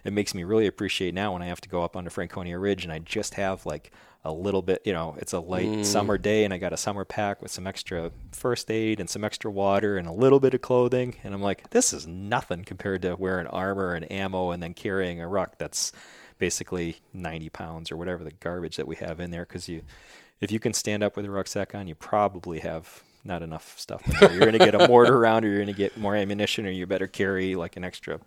[0.03, 2.83] it makes me really appreciate now when I have to go up onto Franconia Ridge
[2.83, 3.91] and I just have like
[4.25, 5.85] a little bit, you know, it's a light mm.
[5.85, 9.23] summer day and I got a summer pack with some extra first aid and some
[9.23, 11.15] extra water and a little bit of clothing.
[11.23, 15.19] And I'm like, this is nothing compared to wearing armor and ammo and then carrying
[15.19, 15.91] a ruck that's
[16.37, 19.45] basically 90 pounds or whatever the garbage that we have in there.
[19.45, 19.81] Because you,
[20.39, 24.01] if you can stand up with a rucksack on, you probably have not enough stuff.
[24.21, 26.71] You're going to get a mortar round, or you're going to get more ammunition, or
[26.71, 28.19] you better carry like an extra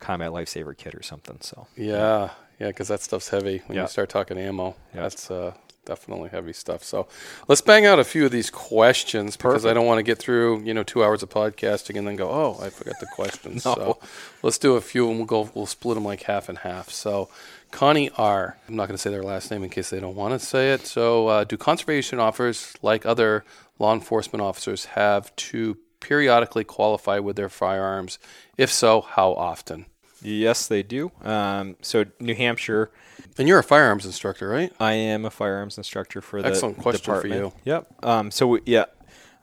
[0.00, 1.38] combat lifesaver kit or something.
[1.40, 3.82] So yeah, yeah, because that stuff's heavy when yeah.
[3.82, 4.74] you start talking ammo.
[4.94, 5.02] Yeah.
[5.02, 6.82] That's uh, definitely heavy stuff.
[6.82, 7.06] So
[7.46, 9.70] let's bang out a few of these questions because Perfect.
[9.70, 12.30] I don't want to get through you know two hours of podcasting and then go
[12.30, 13.64] oh I forgot the questions.
[13.66, 13.74] no.
[13.74, 13.98] So
[14.42, 16.90] let's do a few and we'll go we'll split them like half and half.
[16.90, 17.28] So.
[17.70, 18.56] Connie R.
[18.66, 20.72] I'm not going to say their last name in case they don't want to say
[20.72, 20.88] it.
[20.88, 23.44] So, uh, do conservation officers, like other
[23.78, 28.18] law enforcement officers, have to periodically qualify with their firearms?
[28.56, 29.86] If so, how often?
[30.22, 31.10] Yes, they do.
[31.22, 32.90] Um, so New Hampshire.
[33.38, 34.72] And you're a firearms instructor, right?
[34.78, 37.34] I am a firearms instructor for the Excellent question department.
[37.34, 37.52] for you.
[37.64, 38.04] Yep.
[38.04, 38.86] Um, so we, yeah,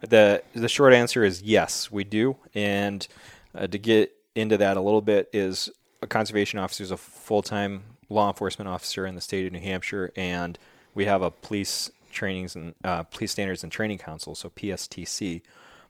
[0.02, 2.38] the the short answer is yes, we do.
[2.54, 3.08] And
[3.56, 5.70] uh, to get into that a little bit is
[6.02, 9.60] a conservation officer is a full time law enforcement officer in the state of New
[9.60, 10.58] Hampshire, and
[10.94, 15.42] we have a police trainings and uh, police standards and training council, so PSTC,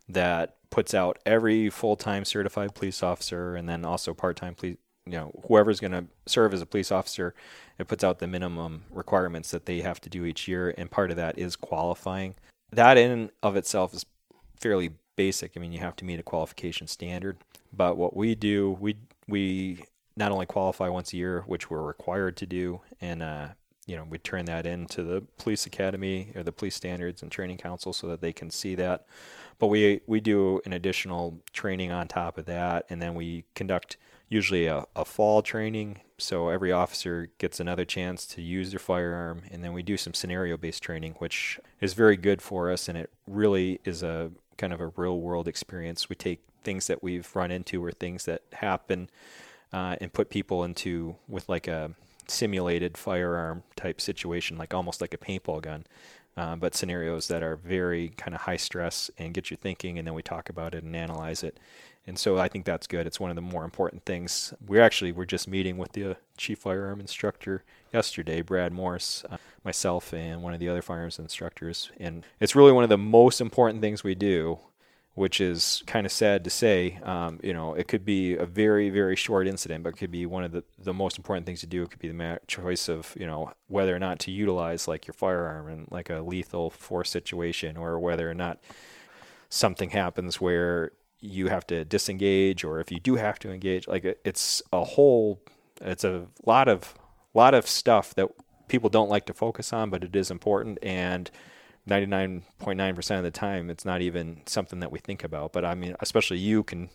[0.09, 5.31] that puts out every full-time certified police officer and then also part-time police you know
[5.47, 7.33] whoever's going to serve as a police officer
[7.79, 11.11] it puts out the minimum requirements that they have to do each year and part
[11.11, 12.35] of that is qualifying.
[12.71, 14.05] That in of itself is
[14.59, 15.53] fairly basic.
[15.55, 17.37] I mean you have to meet a qualification standard.
[17.71, 22.35] But what we do we we not only qualify once a year which we're required
[22.37, 23.47] to do and uh,
[23.85, 27.57] you know we turn that into the police academy or the police standards and training
[27.57, 29.05] council so that they can see that
[29.59, 33.97] but we we do an additional training on top of that, and then we conduct
[34.29, 36.01] usually a, a fall training.
[36.17, 40.13] So every officer gets another chance to use their firearm, and then we do some
[40.13, 44.73] scenario based training, which is very good for us, and it really is a kind
[44.73, 46.09] of a real world experience.
[46.09, 49.09] We take things that we've run into or things that happen,
[49.73, 51.91] uh, and put people into with like a
[52.27, 55.85] simulated firearm type situation, like almost like a paintball gun
[56.37, 60.07] uh, but scenarios that are very kind of high stress and get you thinking, and
[60.07, 61.59] then we talk about it and analyze it.
[62.05, 63.05] And so I think that's good.
[63.05, 64.53] It's one of the more important things.
[64.65, 70.13] We actually were just meeting with the chief firearm instructor yesterday, Brad Morse, uh, myself,
[70.13, 71.91] and one of the other firearms instructors.
[71.99, 74.59] And it's really one of the most important things we do
[75.17, 76.99] which is kind of sad to say.
[77.01, 80.27] Um, you know, it could be a very, very short incident, but it could be
[80.27, 81.81] one of the, the most important things to do.
[81.81, 85.07] It could be the ma- choice of, you know, whether or not to utilize like
[85.07, 88.59] your firearm in like a lethal force situation or whether or not
[89.49, 93.87] something happens where you have to disengage or if you do have to engage.
[93.87, 95.41] Like it's a whole,
[95.81, 96.93] it's a lot of,
[97.33, 98.29] lot of stuff that
[98.67, 100.77] people don't like to focus on, but it is important.
[100.83, 101.31] And,
[101.87, 105.53] 99.9% of the time it's not even something that we think about.
[105.53, 106.89] But i mean especially you can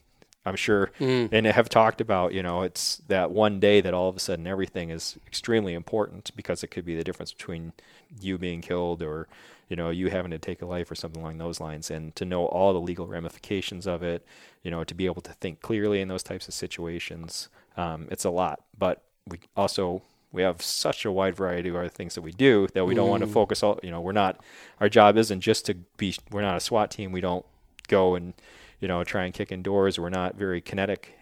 [0.45, 1.29] i'm sure mm.
[1.31, 4.47] and have talked about you know it's that one day that all of a sudden
[4.47, 7.73] everything is extremely important because it could be the difference between
[8.21, 9.29] you being killed or
[9.69, 11.91] you know you having to take a life or something along those lines.
[11.91, 14.27] And to know all the legal ramifications of it
[14.63, 18.25] you know to be able to think clearly in those types of situations um, it's
[18.25, 18.61] a lot.
[18.77, 20.03] But we also
[20.33, 23.07] we have such a wide variety of other things that we do that we don't
[23.07, 23.11] mm.
[23.11, 24.41] want to focus all you know we're not
[24.81, 27.45] our job isn't just to be we're not a SWAT team we don't
[27.89, 28.35] go and
[28.81, 31.15] you know try and kick in doors we're not very kinetic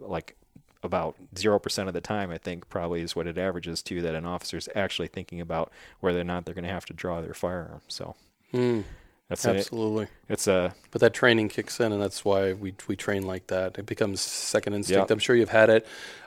[0.00, 0.36] like
[0.82, 4.24] about 0% of the time I think probably is what it averages to that an
[4.24, 7.34] officer is actually thinking about whether or not they're going to have to draw their
[7.34, 8.14] firearm so
[8.52, 8.84] mm.
[9.28, 10.06] That's absolutely.
[10.28, 13.76] It's a but that training kicks in, and that's why we we train like that.
[13.76, 15.10] It becomes second instinct.
[15.10, 15.10] Yep.
[15.10, 15.86] I'm sure you've had it.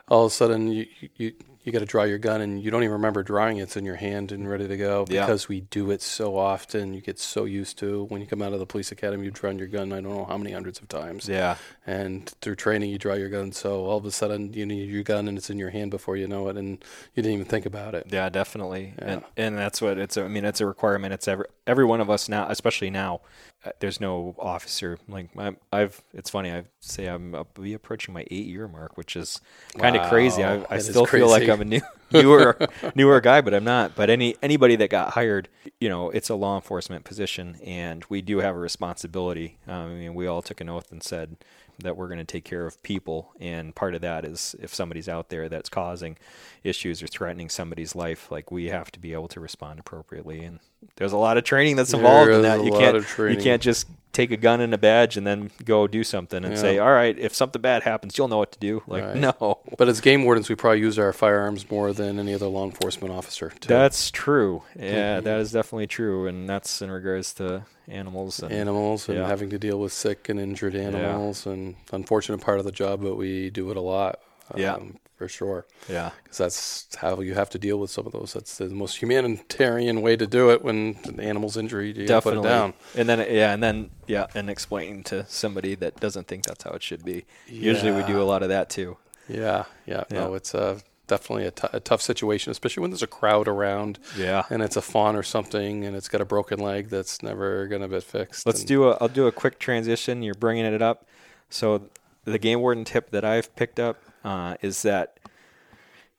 [0.10, 1.34] All of a sudden, you you
[1.64, 3.64] you got to draw your gun and you don't even remember drawing it.
[3.64, 5.50] It's in your hand and ready to go because yeah.
[5.50, 6.94] we do it so often.
[6.94, 9.60] You get so used to when you come out of the police academy, you've drawn
[9.60, 9.92] your gun.
[9.92, 11.28] I don't know how many hundreds of times.
[11.28, 11.58] Yeah.
[11.86, 13.52] And through training, you draw your gun.
[13.52, 16.16] So all of a sudden, you need your gun and it's in your hand before
[16.16, 16.84] you know it, and
[17.14, 18.08] you didn't even think about it.
[18.10, 18.94] Yeah, definitely.
[18.98, 19.06] Yeah.
[19.06, 20.18] And, and that's what it's.
[20.18, 21.14] A, I mean, it's a requirement.
[21.14, 23.22] It's every every one of us now, especially now.
[23.66, 26.02] Uh, there's no officer like I'm, I've.
[26.14, 26.50] It's funny.
[26.52, 29.42] I say I'm I'll be approaching my eight year mark, which is
[29.78, 30.46] kind of crazy.
[30.46, 31.50] I, I still feel like.
[31.50, 31.82] I'm a new
[32.12, 32.58] newer
[32.96, 33.96] newer guy, but I'm not.
[33.96, 35.50] But any anybody that got hired,
[35.80, 39.58] you know, it's a law enforcement position, and we do have a responsibility.
[39.68, 41.36] Um, I mean, we all took an oath and said
[41.80, 45.10] that we're going to take care of people, and part of that is if somebody's
[45.10, 46.18] out there that's causing
[46.64, 50.44] issues or threatening somebody's life, like we have to be able to respond appropriately.
[50.44, 50.60] And
[50.96, 52.64] there's a lot of training that's involved in that.
[52.64, 56.04] You can't you can't just take a gun and a badge and then go do
[56.04, 56.60] something and Yeah.
[56.60, 58.82] say, all right, if something bad happens, you'll know what to do.
[58.88, 59.16] Like, Right.
[59.16, 59.60] no.
[59.78, 63.14] But as game wardens, we probably use our firearms more than any other law enforcement
[63.14, 63.54] officer.
[63.60, 63.68] Too.
[63.70, 64.64] That's true.
[64.76, 65.26] Yeah, Mm-hmm.
[65.26, 68.40] that is definitely true, and that's in regards to animals.
[68.42, 69.28] And, animals and Yeah.
[69.28, 73.16] having to deal with sick and injured animals and unfortunate part of the job, but
[73.16, 74.20] we do it a lot.
[74.56, 74.80] Yeah.
[75.20, 75.66] For sure.
[75.90, 78.32] Yeah, Because that's how you have to deal with some of those.
[78.34, 81.98] That's the most humanitarian way to do it when an animal's injured.
[81.98, 82.50] You gotta put definitely.
[82.50, 82.74] it down.
[82.96, 86.72] And then yeah, and then yeah, and explaining to somebody that doesn't think that's how
[86.72, 87.26] it should be.
[87.48, 88.98] Usually we do a lot of that too.
[89.28, 90.06] Yeah, yeah.
[90.10, 90.36] No, Yeah.
[90.38, 94.44] it's uh, definitely a, t- a tough situation, especially when there's a crowd around Yeah.
[94.50, 97.82] and it's a fawn or something and it's got a broken leg that's never going
[97.82, 98.46] to get fixed.
[98.46, 98.98] Let's do a.
[99.02, 100.24] I'll do a quick transition.
[100.24, 101.06] You're bringing it up.
[101.50, 101.90] So
[102.24, 105.20] the game warden tip that I've picked up uh, is that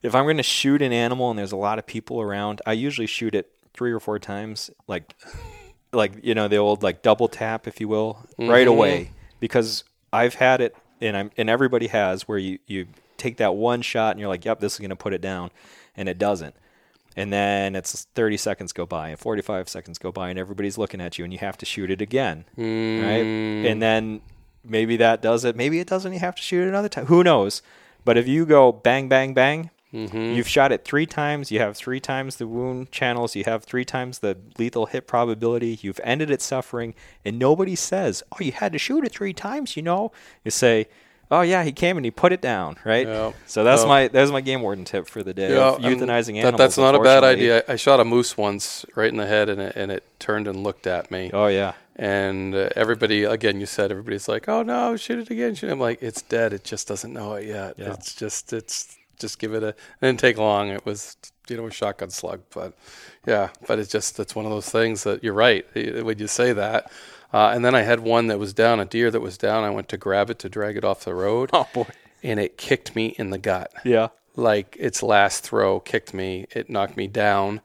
[0.03, 2.73] if I'm going to shoot an animal and there's a lot of people around, I
[2.73, 5.15] usually shoot it three or four times, like
[5.93, 10.35] like you know the old like double tap, if you will, right away, because I've
[10.35, 12.87] had it and I'm and everybody has where you you
[13.17, 15.51] take that one shot and you're like, yep, this is going to put it down,
[15.97, 16.55] and it doesn't.
[17.17, 21.01] And then it's 30 seconds go by and 45 seconds go by and everybody's looking
[21.01, 22.45] at you and you have to shoot it again.
[23.03, 23.25] Right?
[23.71, 24.21] And then
[24.65, 25.57] maybe that does it.
[25.57, 26.13] Maybe it doesn't.
[26.13, 27.07] You have to shoot it another time.
[27.07, 27.63] Who knows?
[28.05, 31.51] But if you go bang, bang, bang, you've shot it three times.
[31.51, 33.35] You have three times the wound channels.
[33.35, 35.79] You have three times the lethal hit probability.
[35.83, 36.95] You've ended its suffering.
[37.25, 40.13] And nobody says, oh, you had to shoot it three times, you know?
[40.45, 40.87] You say,
[41.33, 43.07] oh, yeah, he came and he put it down, right?
[43.07, 43.33] Yeah.
[43.47, 43.89] So that's Yeah.
[43.89, 45.57] my that's my game warden tip for the day.
[45.57, 46.59] Um, euthanizing that- animals.
[46.59, 47.63] that's not a bad idea.
[47.69, 50.63] I shot a moose once right in the head, and it, and it turned and
[50.63, 51.31] looked at me.
[51.33, 51.73] Oh, yeah.
[52.01, 55.73] And uh, everybody, again, you said everybody's like, "Oh no, shoot it again!" Shoot it.
[55.73, 56.55] I'm like, "It's dead.
[56.55, 57.75] It just doesn't know it yet.
[57.77, 57.93] Yeah.
[57.93, 60.71] It's just, it's just give it a." It didn't take long.
[60.71, 62.73] It was, you know, a shotgun slug, but
[63.27, 66.55] yeah, but it's just it's one of those things that you're right when you say
[66.55, 66.91] that.
[67.35, 69.63] Uh, and then I had one that was down, a deer that was down.
[69.63, 71.51] I went to grab it to drag it off the road.
[71.53, 71.87] Oh, boy.
[72.23, 74.09] And it kicked me in the gut Yeah.
[74.37, 76.47] like its last throw kicked me.
[76.51, 77.61] It knocked me down,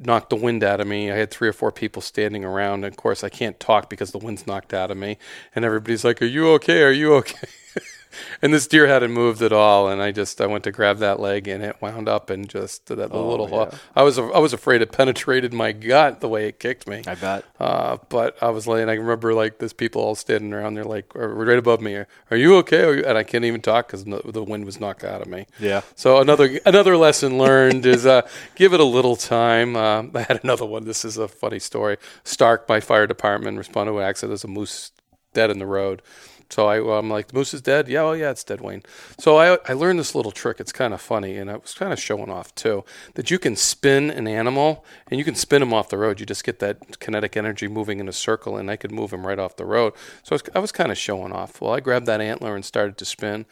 [0.00, 1.10] knocked the wind out of me.
[1.10, 2.84] I had three or four people standing around.
[2.84, 5.18] And of course, I can't talk because the wind's knocked out of me.
[5.54, 6.82] And everybody's like, "Are you okay?
[6.82, 7.48] Are you okay?"
[8.42, 9.88] and this deer hadn't moved at all.
[9.88, 12.86] And I just I went to grab that leg, and it wound up and just
[12.86, 13.46] that Oh, little.
[13.48, 13.70] hole.
[13.96, 17.02] I was I was afraid it penetrated my gut the way it kicked me.
[17.06, 17.44] I bet.
[17.58, 18.88] Uh, but I was laying.
[18.88, 20.74] I remember like there's people all standing around.
[20.74, 21.94] They're like, right above me.
[22.30, 22.82] Are you okay?
[22.84, 23.04] Are you?
[23.04, 25.46] And I can't even talk because no, the wind was knocked out of me.
[25.58, 25.82] Yeah.
[25.94, 28.22] So another another lesson learned is uh,
[28.54, 29.76] give it a little time.
[29.76, 30.84] Um, I had another one.
[30.84, 31.96] This is a funny story.
[32.24, 34.30] Stark, my fire department, responded to an accident.
[34.30, 34.92] There's a moose
[35.34, 36.02] dead in the road.
[36.50, 37.88] So I, I'm like, the moose is dead.
[37.88, 38.82] Yeah, oh yeah, it's dead, Wayne.
[39.18, 40.60] So I, I learned this little trick.
[40.60, 42.84] It's kind of funny, and I was kind of showing off too.
[43.14, 46.20] That you can spin an animal, and you can spin him off the road.
[46.20, 49.26] You just get that kinetic energy moving in a circle, and I could move him
[49.26, 49.92] right off the road.
[50.22, 51.60] So I was, I was kind of showing off.
[51.60, 53.44] Well, I grabbed that antler and started to spin.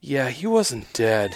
[0.00, 1.30] Yeah, he wasn't dead.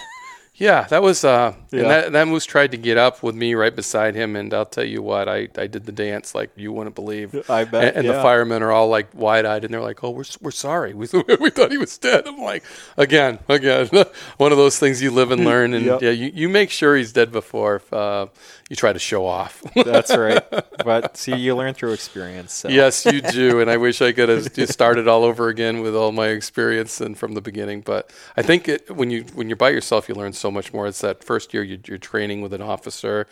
[0.59, 1.81] Yeah, that was uh Yeah.
[1.81, 4.65] and that that moose tried to get up with me right beside him and I'll
[4.65, 7.35] tell you what, I, I did the dance like you wouldn't believe.
[7.51, 10.25] I bet, And, and the firemen are all like wide-eyed and they're like, "Oh, we're
[10.41, 10.95] we're sorry.
[10.95, 11.07] We
[11.41, 12.65] we thought he was dead." I'm like,
[12.97, 13.89] "Again, again,
[14.39, 16.01] one of those things you live and learn and Yep.
[16.03, 18.27] yeah, you, you make sure he's dead before uh,
[18.71, 20.43] you try to show off." That's right.
[20.85, 22.53] But see, you learn through experience.
[22.55, 22.69] So.
[22.71, 25.95] Yes, you do, and I wish I could have just started all over again with
[25.95, 27.83] all my experience and from the beginning.
[27.83, 30.87] But I think it, when you when you're by yourself, you learn so much more.
[30.87, 33.27] It's that first year you, you're training with an officer,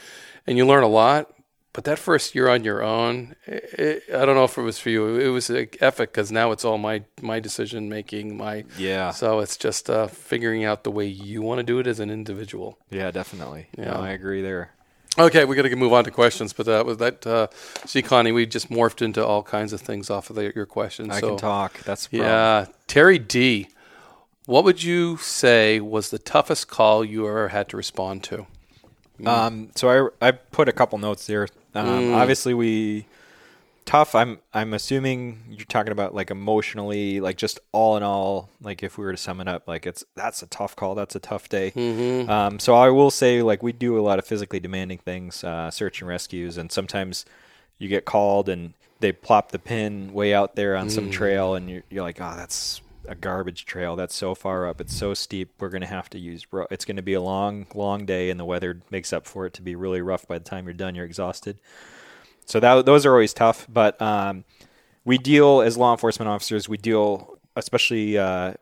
[0.47, 1.31] and you learn a lot.
[1.75, 4.91] But that first year on your own, it, I don't know if it was for
[4.91, 5.19] you.
[5.19, 8.37] It was epic because now it's all my my decision making.
[8.37, 9.11] My Yeah.
[9.11, 12.11] So it's just uh, figuring out the way you want to do it as an
[12.11, 12.79] individual.
[12.91, 13.67] Yeah, definitely.
[13.77, 13.87] Yeah.
[13.87, 14.71] No, I agree there.
[15.17, 17.27] Okay, we got to move on to questions, but that was that.
[17.27, 17.47] Uh,
[17.87, 21.11] see, Connie, we just morphed into all kinds of things off of the, your questions.
[21.11, 21.31] I so.
[21.31, 21.79] can talk.
[21.85, 22.09] That's.
[22.11, 23.69] Yeah, Terry D.
[24.47, 28.47] What would you say was the toughest call you ever had to respond to?
[29.25, 31.49] Um, so I I put a couple notes there.
[31.75, 32.15] Um, Mm.
[32.17, 33.07] Obviously, we
[33.85, 34.15] tough.
[34.15, 38.49] I'm I'm assuming you're talking about like emotionally, like just all in all.
[38.61, 40.95] Like if we were to sum it up, like it's that's a tough call.
[40.95, 41.71] That's a tough day.
[41.71, 42.29] Mm-hmm.
[42.29, 45.71] Um, so I will say like we do a lot of physically demanding things, uh,
[45.71, 47.25] search and rescues, and sometimes
[47.79, 51.69] you get called and they plop the pin way out there on some trail, and
[51.69, 53.97] you're, you're like, oh, that's a garbage trail.
[53.97, 54.81] That's so far up.
[54.81, 55.53] It's so steep.
[55.59, 56.47] We're going to have to use.
[56.51, 59.47] Ro- it's going to be a long, long day, and the weather makes up for
[59.47, 60.27] it to be really rough.
[60.27, 61.59] By the time you're done, you're exhausted.
[62.47, 63.67] So that those are always tough.
[63.69, 64.45] But um,
[65.05, 66.69] we deal as law enforcement officers.
[66.69, 68.55] We deal, especially uh,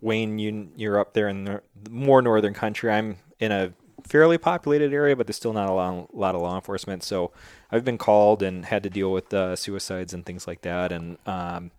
[0.00, 0.38] Wayne.
[0.38, 2.90] You, you're up there in the more northern country.
[2.90, 3.72] I'm in a
[4.06, 7.02] fairly populated area, but there's still not a lot, lot of law enforcement.
[7.02, 7.32] So
[7.70, 10.92] I've been called and had to deal with uh, suicides and things like that.
[10.92, 11.70] And um,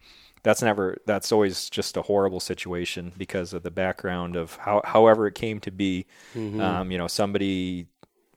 [0.44, 5.28] that's never that's always just a horrible situation because of the background of how however
[5.28, 6.06] it came to be.
[6.60, 7.88] Um, you know, somebody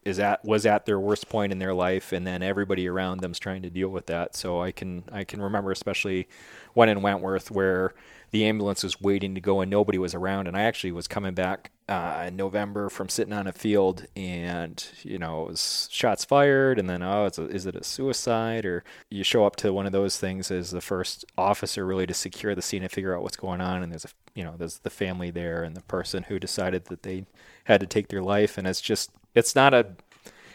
[0.04, 3.38] is at was at their worst point in their life and then everybody around them's
[3.38, 6.26] trying to deal with that so i can i can remember especially
[6.74, 7.94] one in wentworth where
[8.32, 10.48] the ambulance was waiting to go and nobody was around.
[10.48, 14.86] And i actually was coming back uh, in november from sitting on a field and
[15.02, 16.78] you know it was shots fired.
[16.78, 18.64] And then oh it's a, is it a suicide?
[18.64, 22.14] Or you show up to one of those things as the first officer really to
[22.14, 23.82] secure the scene and figure out what's going on.
[23.82, 27.02] And there's a you know there's the family there and the person who decided that
[27.02, 27.26] they
[27.64, 28.56] had to take their life.
[28.56, 29.88] And it's just it's not a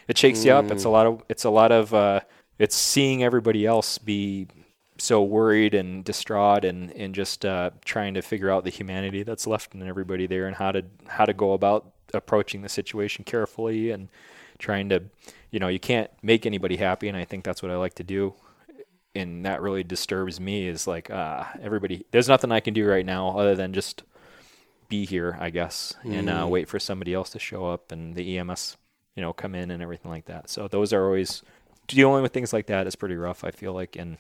[0.08, 0.72] it shakes you up.
[0.72, 2.22] It's a lot of it's a lot of uh
[2.58, 4.48] it's seeing everybody else be
[5.00, 9.48] so worried and distraught and and just uh trying to figure out the humanity that's
[9.48, 13.92] left in everybody there and how to how to go about approaching the situation carefully
[13.92, 14.10] and
[14.60, 15.04] trying to
[15.52, 18.04] you know you can't make anybody happy and i think that's what i like to
[18.04, 18.34] do
[19.14, 23.06] and that really disturbs me is like uh everybody there's nothing i can do right
[23.06, 24.04] now other than just
[24.90, 28.38] be here, I guess, and uh, wait for somebody else to show up and the
[28.38, 28.78] EMS,
[29.16, 30.50] you know, come in and everything like that.
[30.50, 31.44] So those are always
[31.88, 33.44] dealing with things like that is pretty rough.
[33.44, 34.18] I feel like, and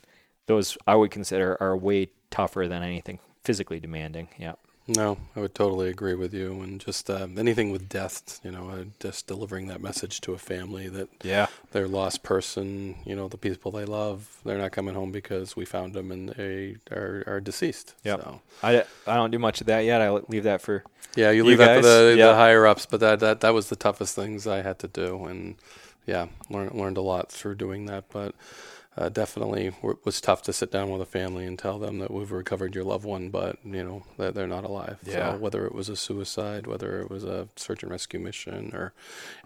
[0.47, 4.27] those I would consider are way tougher than anything physically demanding.
[4.37, 4.53] Yeah.
[4.89, 6.61] No, I would totally agree with you.
[6.61, 10.37] And just uh, anything with death, you know, uh, just delivering that message to a
[10.37, 11.47] family that Yeah.
[11.71, 15.65] their lost person, you know, the people they love, they're not coming home because we
[15.65, 17.95] found them and they are, are deceased.
[18.05, 18.15] Yeah.
[18.15, 20.01] So, I, I don't do much of that yet.
[20.01, 20.83] I leave that for
[21.17, 22.27] yeah, you You leave that for the, Yeah.
[22.27, 25.25] the higher ups, but that, that that was the toughest things I had to do,
[25.25, 25.55] and
[26.05, 28.05] yeah, learned learned a lot through doing that.
[28.09, 28.35] But
[28.97, 32.09] uh, definitely w- was tough to sit down with a family and tell them that
[32.11, 34.97] we've recovered your loved one, but you know that they're not alive.
[35.05, 35.33] Yeah.
[35.33, 38.93] So whether it was a suicide, whether it was a search and rescue mission, or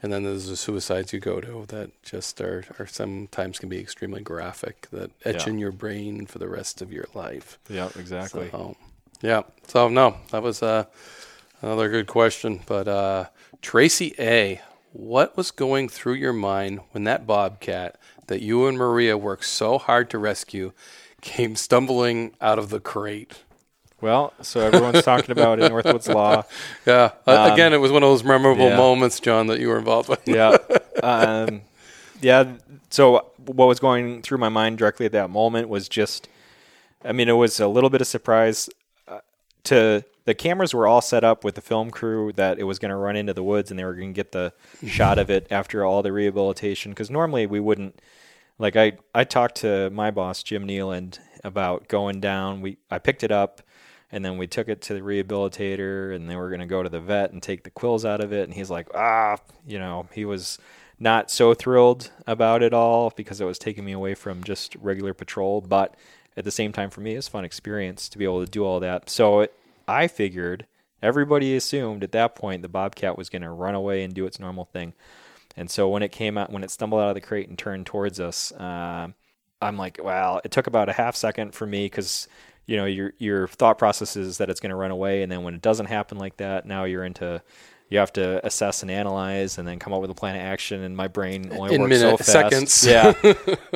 [0.02, 3.80] and then there's the suicides you go to that just are, are sometimes can be
[3.80, 5.54] extremely graphic that etch Yeah.
[5.54, 7.60] in your brain for the rest of your life.
[7.70, 8.50] yeah, exactly.
[8.52, 8.78] So,
[9.22, 9.44] yeah.
[9.68, 10.86] So no, that was uh,
[11.62, 12.62] another good question.
[12.66, 13.26] But uh,
[13.62, 14.62] Tracy A,
[14.94, 19.78] what was going through your mind when that bobcat that you and Maria worked so
[19.78, 20.74] hard to rescue
[21.22, 23.44] came stumbling out of the crate?
[24.02, 26.44] Well, so everyone's talking about in Northwoods Law.
[26.86, 27.12] Yeah.
[27.28, 28.78] Um, again, it was one of those memorable yeah.
[28.78, 30.28] moments, John, that you were involved with.
[30.28, 30.58] yeah.
[31.04, 31.62] Um,
[32.22, 32.58] yeah.
[32.92, 36.28] So what was going through my mind directly at that moment was just,
[37.04, 38.70] I mean, it was a little bit of surprise
[39.08, 39.22] uh,
[39.64, 42.90] to the cameras were all set up with the film crew that it was going
[42.90, 44.54] to run into the woods and they were going to get the
[44.88, 46.94] shot of it after all the rehabilitation.
[46.94, 48.00] Cause normally we wouldn't,
[48.60, 52.62] like I, I talked to my boss, Jim Nealand about going down.
[52.62, 53.62] We, I picked it up
[54.12, 56.84] and then we took it to the rehabilitator and then we are going to go
[56.84, 59.80] to the vet and take the quills out of it and he's like ah you
[59.80, 60.60] know he was
[61.00, 65.14] not so thrilled about it all because it was taking me away from just regular
[65.14, 65.96] patrol but
[66.38, 68.64] at the same time for me it's a fun experience to be able to do
[68.64, 69.54] all that so it,
[69.92, 70.66] i figured
[71.02, 74.40] everybody assumed at that point the bobcat was going to run away and do its
[74.40, 74.94] normal thing
[75.58, 77.86] and so when it came out when it stumbled out of the crate and turned
[77.86, 79.14] towards us um,
[79.62, 82.28] I'm like, well, it took about a half second for me because
[82.66, 85.44] you know your your thought process is that it's going to run away, and then
[85.44, 87.42] when it doesn't happen like that, now you're into
[87.90, 90.82] you have to assess and analyze, and then come up with a plan of action.
[90.82, 92.32] And my brain only In works so fast.
[92.32, 92.86] seconds.
[92.86, 93.14] Yeah.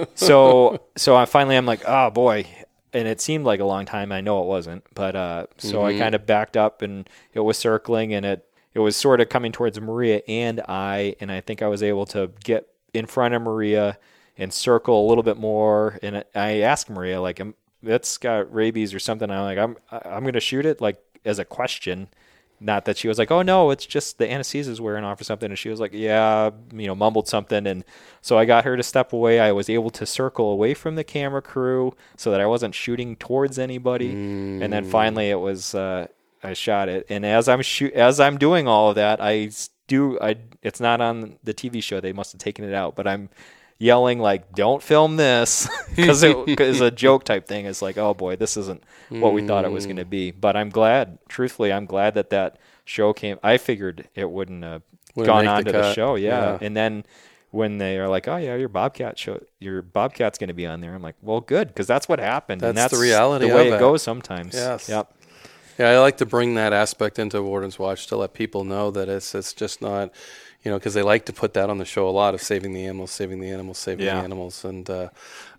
[0.15, 2.47] so so I finally I'm like, oh boy.
[2.95, 4.11] And it seemed like a long time.
[4.11, 5.95] I know it wasn't, but uh, so Mm-hmm.
[5.97, 9.29] I kind of backed up, and it was circling, and it it was sort of
[9.29, 13.33] coming towards Maria and I, and I think I was able to get in front
[13.33, 13.97] of Maria
[14.37, 15.97] and circle a little bit more.
[16.01, 19.29] And I asked Maria, like, "Um, that's got rabies or something.
[19.29, 22.07] I'm like, I'm, I'm going to shoot it like as a question.
[22.65, 25.23] Not that she was like, oh no, it's just the anesthesia is wearing off or
[25.23, 25.51] something.
[25.51, 27.67] And she was like, yeah, you know, mumbled something.
[27.67, 27.85] And
[28.21, 29.39] so I got her to step away.
[29.39, 33.17] I was able to circle away from the camera crew so that I wasn't shooting
[33.17, 34.09] towards anybody.
[34.63, 36.07] And then finally it was, uh,
[36.43, 37.05] I shot it.
[37.07, 39.51] And as I'm shoot, as I'm doing all of that, I
[39.87, 41.99] do, I, it's not on the TV show.
[42.01, 43.29] They must have taken it out, but I'm,
[43.77, 47.65] yelling like "Don't film this" because it is a joke type thing.
[47.65, 50.31] It's like, oh boy, this isn't what we thought it was going to be.
[50.31, 50.41] Mm.
[50.41, 53.37] But I'm glad, truthfully, I'm glad that that show came.
[53.43, 54.81] I figured it wouldn't have
[55.15, 56.53] Wouldn't gone on the to the show, yeah.
[56.53, 56.57] Yeah.
[56.61, 57.05] And then
[57.51, 60.81] when they are like, "Oh yeah, your bobcat show, your bobcat's going to be on
[60.81, 62.61] there," I'm like, "Well, good, because that's what happened.
[62.63, 63.79] and That's that's the reality the way it it.
[63.79, 64.89] goes sometimes." Yes.
[64.89, 65.11] Yep.
[65.77, 69.09] Yeah, I like to bring that aspect into Warden's Watch to let people know that
[69.09, 70.11] it's it's just not,
[70.65, 72.73] you know, because they like to put that on the show a lot of saving
[72.73, 74.15] the animals, saving the animals, saving Yeah.
[74.17, 74.65] the animals.
[74.65, 75.09] And uh,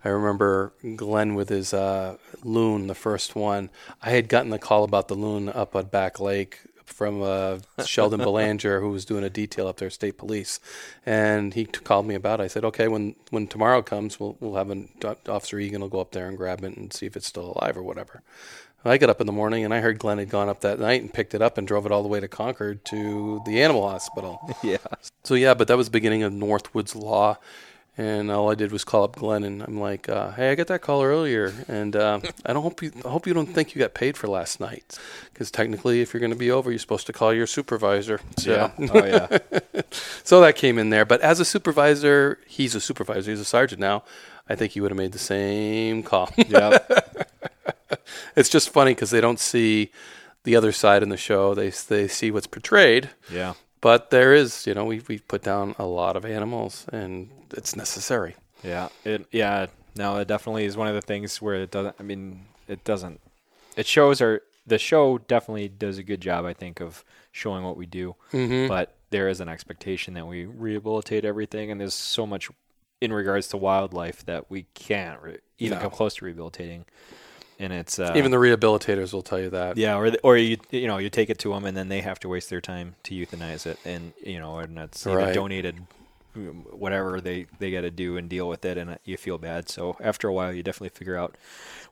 [0.05, 3.69] I remember Glenn with his uh, loon, the first one.
[4.01, 8.19] I had gotten the call about the loon up at Back Lake from uh, Sheldon
[8.19, 10.59] Belanger, who was doing a detail up there, state police,
[11.05, 12.43] and he t- called me about it.
[12.43, 14.89] I said, okay, when when tomorrow comes, we'll we'll have an
[15.29, 17.77] Officer Egan will go up there and grab it and see if it's still alive
[17.77, 18.23] or whatever.
[18.89, 21.01] I got up in the morning and I heard Glenn had gone up that night
[21.01, 23.87] and picked it up and drove it all the way to Concord to the animal
[23.87, 24.39] hospital.
[24.63, 24.77] Yeah.
[25.23, 27.37] So yeah, but that was the beginning of Northwoods Law,
[27.97, 30.67] and all I did was call up Glenn and I'm like, uh, "Hey, I got
[30.67, 33.79] that call earlier, and uh, I don't hope you I hope you don't think you
[33.79, 34.97] got paid for last night,
[35.33, 38.51] because technically, if you're going to be over, you're supposed to call your supervisor." So,
[38.51, 38.87] Yeah.
[38.93, 39.37] Oh yeah.
[40.23, 41.05] so that came in there.
[41.05, 43.31] But as a supervisor, he's a supervisor.
[43.31, 44.03] He's a sergeant now.
[44.49, 46.31] I think he would have made the same call.
[46.37, 47.29] yep.
[48.35, 49.91] it's just funny because they don't see
[50.43, 51.53] the other side in the show.
[51.53, 53.53] They they see what's portrayed, Yeah.
[53.81, 57.75] but there is, you know, we we put down a lot of animals, and it's
[57.75, 58.35] necessary.
[58.63, 58.89] Yeah.
[59.03, 59.27] It.
[59.31, 59.67] Yeah.
[59.95, 61.95] No, it definitely is one of the things where it doesn't.
[61.99, 63.19] I mean, it doesn't.
[63.75, 67.77] It shows our the show definitely does a good job, I think, of showing what
[67.77, 68.15] we do.
[68.33, 68.67] Mm-hmm.
[68.67, 72.49] But there is an expectation that we rehabilitate everything, and there's so much
[72.99, 75.83] in regards to wildlife that we can't re- even No.
[75.83, 76.85] come close to rehabilitating.
[77.59, 79.77] And it's uh, Even the rehabilitators will tell you that.
[79.77, 82.01] yeah, or the, or you you know you take it to them and then they
[82.01, 85.33] have to waste their time to euthanize it, and you know, and that's Right.
[85.33, 85.87] donated,
[86.71, 89.69] whatever they they got to do and deal with it, and you feel bad.
[89.69, 91.35] So after a while, you definitely figure out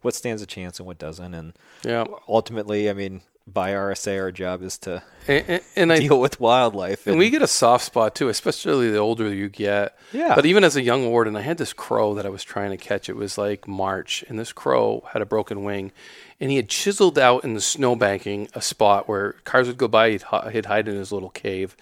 [0.02, 1.54] what stands a chance and what doesn't, and
[1.84, 2.06] Yeah.
[2.28, 6.40] ultimately, I mean, by RSA, our job is to And, and, and I deal with
[6.40, 9.98] wildlife, and we get a soft spot too, especially the older you get.
[10.12, 10.36] Yeah.
[10.36, 12.78] But even as a young warden, I had this crow that I was trying to
[12.78, 13.08] catch.
[13.08, 15.92] It was like March, and this crow had a broken wing,
[16.40, 20.12] and he had chiseled out in the snowbanking a spot where cars would go by.
[20.12, 21.78] He'd, he'd hide in his little cave,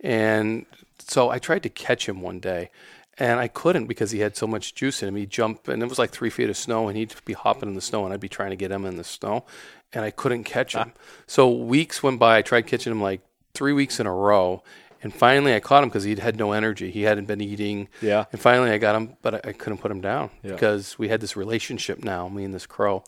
[0.00, 0.66] and
[0.98, 2.70] so I tried to catch him one day.
[3.18, 5.16] And I couldn't because he had so much juice in him.
[5.16, 7.74] He'd jump, and it was like three feet of snow, and he'd be hopping in
[7.74, 9.46] the snow, and I'd be trying to get him in the snow,
[9.92, 10.84] and I couldn't catch ah.
[10.84, 10.92] him.
[11.26, 12.38] So weeks went by.
[12.38, 13.20] I tried catching him like
[13.54, 14.62] three weeks in a row,
[15.02, 16.90] and finally I caught him because he'd had no energy.
[16.90, 17.88] He hadn't been eating.
[18.00, 18.26] Yeah.
[18.32, 20.52] And finally I got him, but I, I couldn't put him down Yeah.
[20.52, 23.04] because we had this relationship now, me and this crow.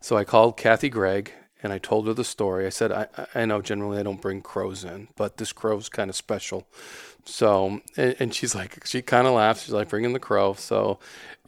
[0.00, 1.32] So I called Kathy Gregg
[1.62, 2.66] and I told her the story.
[2.66, 6.08] I said, I, I know generally I don't bring crows in, but this crow's kind
[6.10, 6.66] of special.
[7.24, 9.64] So, and, and she's like, she kind of laughs.
[9.64, 10.54] She's like, bring in the crow.
[10.54, 10.98] So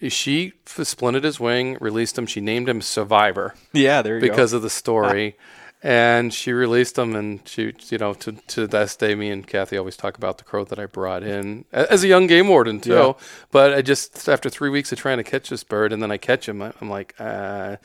[0.08, 2.26] she f- splinted his wing, released him.
[2.26, 4.28] She named him Survivor yeah, there you go.
[4.28, 4.58] because go.
[4.58, 5.36] of the story.
[5.82, 9.78] and she released them, and she, you know, to to this day, me and Kathy
[9.78, 12.92] always talk about the crow that I brought in as a young game warden too.
[12.92, 13.12] Yeah.
[13.50, 16.18] But I just after three weeks of trying to catch this bird, and then I
[16.18, 17.76] catch him, I- I'm like, uh,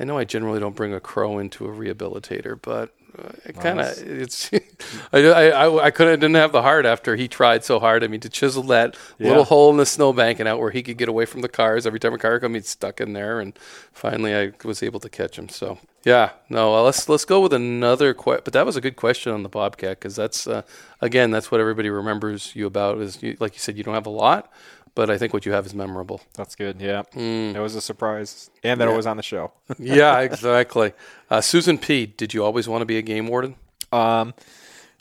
[0.00, 2.90] I know I generally don't bring a crow into a rehabilitator, but.
[3.18, 4.50] uh, It kind of it's
[5.12, 5.18] I,
[5.64, 8.04] I I couldn't didn't have the heart after he tried so hard.
[8.04, 10.98] I mean to chisel that little hole in the snowbank and out where he could
[10.98, 11.86] get away from the cars.
[11.86, 13.58] Every time a car come, he'd stuck in there, and
[13.92, 15.48] finally I was able to catch him.
[15.50, 18.42] So yeah, no, well, let's let's go with another question.
[18.44, 20.62] But that was a good question on the bobcat because that's uh,
[21.00, 24.06] again that's what everybody remembers you about is you, like you said you don't have
[24.06, 24.50] a lot,
[24.94, 26.20] but I think what you have is memorable.
[26.34, 26.80] That's good.
[26.80, 29.52] Yeah, it was a surprise, and that it was on the show.
[29.78, 30.92] yeah, exactly.
[31.30, 33.56] Uh, Susan P, did you always want to be a game warden?
[33.92, 34.34] Um,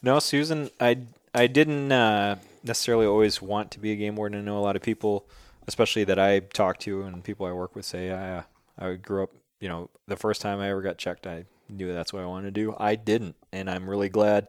[0.02, 1.00] no, Susan, I
[1.34, 4.40] I didn't uh, necessarily always want to be a game warden.
[4.40, 5.26] I know a lot of people,
[5.68, 8.44] especially that I talk to and people I work with, say I
[8.78, 9.32] I grew up.
[9.60, 12.54] You know, the first time I ever got checked, I knew that's what I wanted
[12.54, 12.76] to do.
[12.80, 14.48] I didn't, and I'm really glad.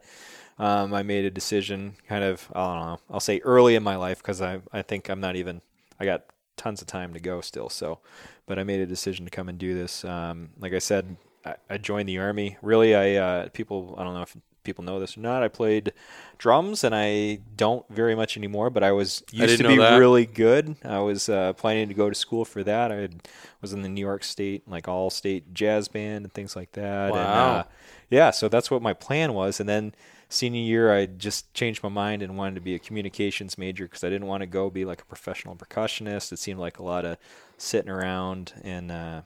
[0.59, 2.99] Um, I made a decision, kind of I don't know.
[3.09, 5.61] I'll say early in my life because I I think I'm not even.
[5.99, 6.25] I got
[6.57, 7.69] tons of time to go still.
[7.69, 7.99] So,
[8.45, 10.03] but I made a decision to come and do this.
[10.05, 12.57] Um, like I said, I, I joined the army.
[12.61, 13.95] Really, I uh, people.
[13.97, 15.41] I don't know if people know this or not.
[15.41, 15.93] I played
[16.37, 18.69] drums, and I don't very much anymore.
[18.69, 19.97] But I was used didn't to be that.
[19.97, 20.75] really good.
[20.83, 22.91] I was uh, planning to go to school for that.
[22.91, 23.27] I had,
[23.61, 27.07] was in the New York State like all state jazz band and things like that.
[27.07, 27.55] And, Wow.
[27.55, 27.63] uh,
[28.09, 29.59] yeah, so that's what my plan was.
[29.59, 29.93] And then
[30.31, 34.03] senior year, I just changed my mind and wanted to be a communications major because
[34.03, 36.31] I didn't want to go be like a professional percussionist.
[36.31, 37.17] It seemed like a lot of
[37.57, 39.21] sitting around and uh,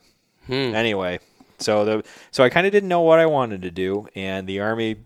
[0.49, 1.19] anyway.
[1.59, 4.59] So the so I kind of didn't know what I wanted to do, and the
[4.59, 4.97] army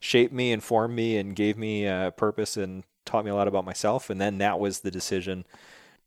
[0.00, 3.64] shaped me informed me and gave me a purpose and taught me a lot about
[3.64, 4.10] myself.
[4.10, 5.44] And then that was the decision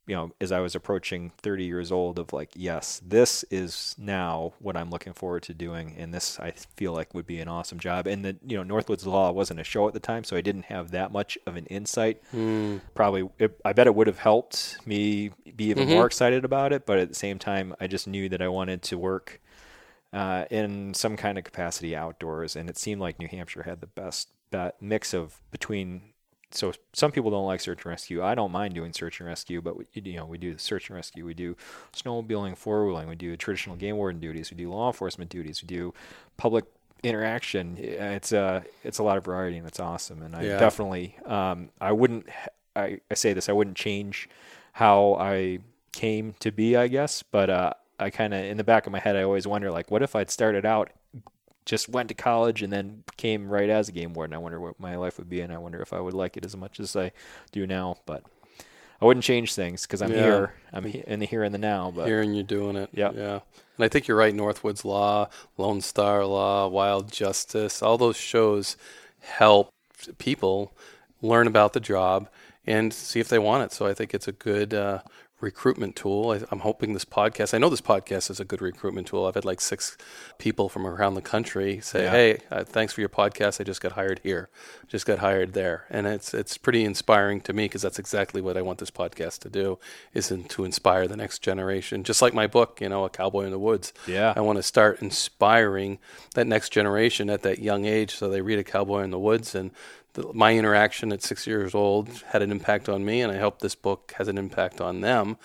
[0.07, 4.53] you know, as I was approaching 30 years old, of like, yes, this is now
[4.59, 7.77] what I'm looking forward to doing, and this I feel like would be an awesome
[7.77, 8.07] job.
[8.07, 10.65] And the you know Northwoods Law wasn't a show at the time, so I didn't
[10.65, 12.21] have that much of an insight.
[12.33, 12.79] Mm.
[12.95, 15.95] Probably, it, I bet it would have helped me be even mm-hmm.
[15.95, 16.85] more excited about it.
[16.85, 19.41] But at the same time, I just knew that I wanted to work
[20.13, 23.87] uh, in some kind of capacity outdoors, and it seemed like New Hampshire had the
[23.87, 26.13] best bet, mix of between
[26.51, 28.23] so some people don't like search and rescue.
[28.23, 30.95] I don't mind doing search and rescue, but we, you know we do search and
[30.95, 31.25] rescue.
[31.25, 31.55] We do
[31.93, 33.07] snowmobiling, four wheeling.
[33.07, 34.51] We do traditional game warden duties.
[34.51, 35.61] We do law enforcement duties.
[35.61, 35.93] We do
[36.37, 36.65] public
[37.03, 37.77] interaction.
[37.77, 40.21] It's a uh, it's a lot of variety and it's awesome.
[40.21, 40.59] And I yeah.
[40.59, 42.27] definitely um, I wouldn't
[42.75, 44.29] I, I say this I wouldn't change
[44.73, 45.59] how I
[45.91, 48.99] came to be I guess, but uh, I kind of in the back of my
[48.99, 50.91] head I always wonder like what if I'd started out
[51.68, 54.34] just went to college and then came right as a game warden.
[54.34, 56.45] I wonder what my life would be, and I wonder if I would like it
[56.45, 57.11] as much as I
[57.51, 57.97] do now.
[58.05, 58.24] But
[59.01, 60.24] I wouldn't change things because I'm yeah.
[60.24, 60.53] here.
[60.72, 61.91] I'm in the here and the now.
[61.93, 62.89] But here and you're doing it.
[62.93, 63.39] Yeah, yeah.
[63.78, 64.34] And I think you're right.
[64.34, 68.78] Northwoods Law, Lone Star Law, Wild Justice, all those shows
[69.20, 69.70] help
[70.18, 70.72] people
[71.22, 72.30] learn about the job
[72.65, 73.74] and see if they want it.
[73.74, 75.01] So I think it's a good uh,
[75.39, 76.31] recruitment tool.
[76.31, 79.25] I, am hoping this podcast, I know this podcast is a good recruitment tool.
[79.25, 79.97] I've had like six
[80.39, 82.11] people from around the country say, yeah.
[82.11, 83.61] Hey, uh, thanks for your podcast.
[83.61, 84.49] I just got hired here,
[84.88, 85.85] just got hired there.
[85.89, 89.39] And it's, it's pretty inspiring to me because that's exactly what I want this podcast
[89.39, 89.77] to do
[90.13, 92.03] is in, to inspire the next generation.
[92.03, 93.93] Just like my book, you know, A Cowboy in the Woods.
[94.07, 94.33] Yeah.
[94.35, 95.99] I want to start inspiring
[96.33, 98.15] that next generation at that young age.
[98.15, 99.71] So they read A Cowboy in the Woods and
[100.18, 103.59] the, my interaction at six years old had an impact on me, and I hope
[103.59, 105.38] this book has an impact on them.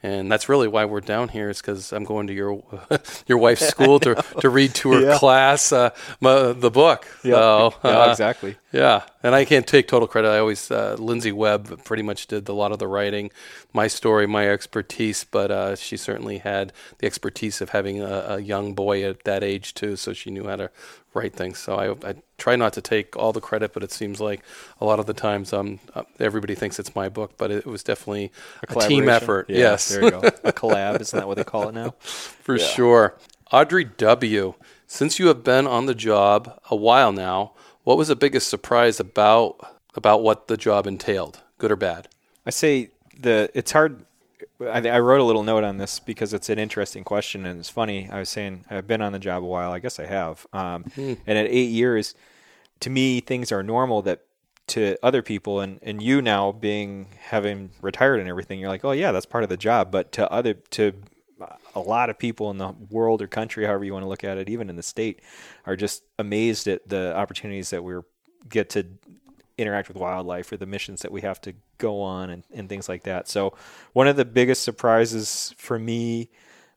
[0.00, 2.62] And that's really why we're down here is because I'm going to your
[3.26, 5.18] your wife's school to, to read to her yeah.
[5.18, 7.08] class uh, my, the book.
[7.24, 8.56] Yeah, so, yeah uh, exactly.
[8.70, 10.28] Yeah, and I can't take total credit.
[10.28, 13.30] I always uh, Lindsay Webb pretty much did a lot of the writing,
[13.72, 18.38] my story, my expertise, but uh, she certainly had the expertise of having a, a
[18.40, 20.70] young boy at that age too, so she knew how to
[21.14, 21.58] write things.
[21.58, 24.42] So I, I try not to take all the credit, but it seems like
[24.80, 27.82] a lot of the times um, uh, everybody thinks it's my book, but it was
[27.82, 28.30] definitely
[28.68, 29.50] a, a team effort.
[29.50, 29.88] Yeah, yes.
[29.88, 30.18] There you go.
[30.44, 31.00] A collab.
[31.00, 31.94] Isn't that what they call it now?
[32.00, 32.64] For yeah.
[32.66, 33.16] sure.
[33.50, 34.54] Audrey W.,
[34.86, 37.52] since you have been on the job a while now,
[37.88, 39.56] what was the biggest surprise about
[39.94, 42.06] about what the job entailed, good or bad?
[42.44, 44.04] I say the it's hard
[44.60, 47.70] I, I, wrote a little note on this because it's an interesting question and it's
[47.70, 48.06] funny.
[48.10, 49.72] I was saying I've been on the job a while.
[49.72, 50.46] I guess I have.
[50.52, 51.14] Um, hmm.
[51.26, 52.14] And at eight years,
[52.80, 54.20] to me, things are normal that
[54.66, 58.92] to other people and, and you now being having retired and everything, you're like, oh
[58.92, 59.90] yeah, that's part of the job.
[59.90, 60.92] But to other to
[61.78, 64.38] a lot of people in the world or country, however you want to look at
[64.38, 65.20] it, even in the state,
[65.66, 68.04] are just amazed at the opportunities that we're
[68.48, 68.86] get to
[69.58, 72.88] interact with wildlife or the missions that we have to go on and, and things
[72.88, 73.28] like that.
[73.28, 73.54] So
[73.92, 76.30] one of the biggest surprises for me,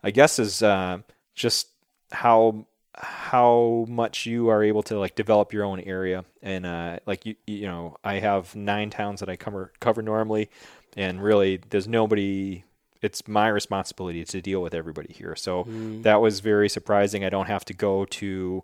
[0.03, 0.99] I guess, is uh,
[1.35, 1.67] just
[2.11, 7.25] how how much you are able to like develop your own area and uh, like
[7.25, 10.49] you you know I have nine towns that I cover cover normally,
[10.97, 12.63] and really there's nobody
[13.01, 15.35] it's my responsibility to deal with everybody here.
[15.35, 16.03] So mm.
[16.03, 17.23] that was very surprising.
[17.23, 18.63] I don't have to go to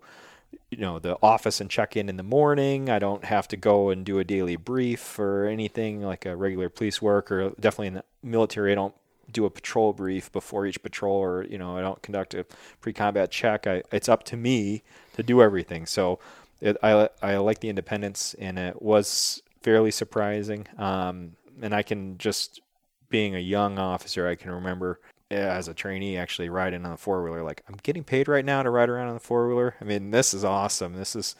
[0.70, 2.88] you know the office and check in in the morning.
[2.88, 6.68] I don't have to go and do a daily brief or anything like a regular
[6.68, 8.72] police work or definitely in the military.
[8.72, 8.94] I don't
[9.30, 12.46] do a patrol brief before each patrol or you know I don't conduct a
[12.80, 13.66] pre-combat check.
[13.66, 14.82] I, it's up to me
[15.14, 15.86] to do everything.
[15.86, 16.18] So
[16.60, 20.66] it, I I like the independence and it was fairly surprising.
[20.78, 22.60] Um, and I can just
[23.08, 25.00] being a young officer, I can remember
[25.30, 27.42] as a trainee actually riding on a four wheeler.
[27.42, 29.74] Like I'm getting paid right now to ride around on the four wheeler.
[29.80, 30.94] I mean, this is awesome.
[30.94, 31.36] This is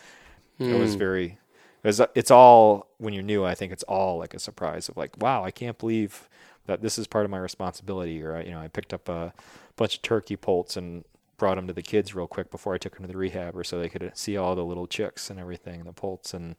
[0.61, 0.73] mm.
[0.73, 0.99] it was hmm.
[0.99, 1.39] very
[1.83, 3.45] it was, it's all when you're new.
[3.45, 6.29] I think it's all like a surprise of like, wow, I can't believe
[6.66, 8.23] that this is part of my responsibility.
[8.23, 9.33] Or you know, I picked up a
[9.77, 11.05] bunch of turkey poults and
[11.39, 13.64] brought them to the kids real quick before I took them to the rehab, or
[13.64, 16.57] so they could see all the little chicks and everything, the poults, and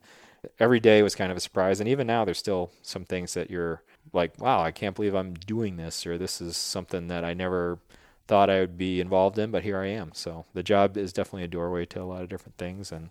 [0.58, 1.80] every day was kind of a surprise.
[1.82, 3.84] And even now, there's still some things that you're
[4.14, 7.80] like, wow, I can't believe I'm doing this, or this is something that I never
[8.28, 10.12] thought I would be involved in, but here I am.
[10.14, 13.10] So the job is definitely a doorway to a lot of different things, and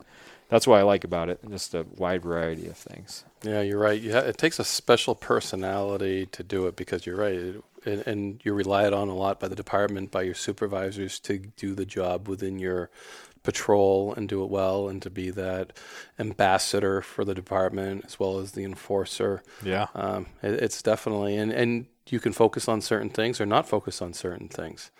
[0.48, 3.24] that's what I like about it, just a wide variety of things.
[3.42, 4.00] Yeah, you're right.
[4.00, 8.06] You ha- it takes a special personality to do it because you're right, it, and,
[8.06, 11.84] and you're relied on a lot by the department, by your supervisors to do the
[11.84, 12.88] job within your
[13.42, 15.72] patrol and do it well and to be that
[16.18, 19.42] ambassador for the department as well as the enforcer.
[19.64, 19.88] Yeah.
[19.94, 24.02] Um, it, it's definitely, and, and you can focus on certain things or not focus
[24.02, 24.90] on certain things.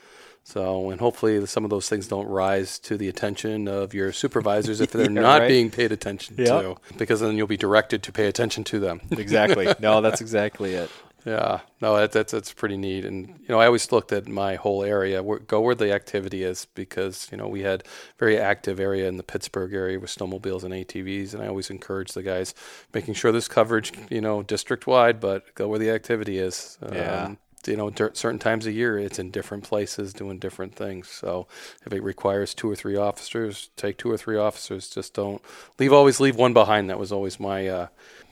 [0.45, 4.81] So, and hopefully some of those things don't rise to the attention of your supervisors
[4.81, 5.49] if they're yeah, not right.
[5.49, 9.03] being paid attention to, because then you'll be directed to pay attention to them.
[9.11, 9.69] exactly.
[9.79, 10.91] No, that's exactly it.
[11.29, 13.05] Yeah, no, that, that's that's pretty neat.
[13.05, 16.43] And you know, I always looked at my whole area, where, go where the activity
[16.43, 17.85] is, because you know we had
[18.19, 22.13] very active area in the Pittsburg area with snowmobiles and ATVs, and I always encourage
[22.13, 22.55] the guys
[22.95, 26.79] making sure there's coverage, you know, district wide, but go where the activity is.
[26.91, 27.25] Yeah.
[27.25, 31.09] Um, you know, certain times a year, it's in different places doing different things.
[31.09, 31.49] So
[31.85, 34.89] if it requires two or three officers, take two or three officers.
[34.89, 35.43] Just don't
[35.79, 35.93] leave.
[35.93, 36.89] Always leave one behind.
[36.89, 37.87] That was always my uh,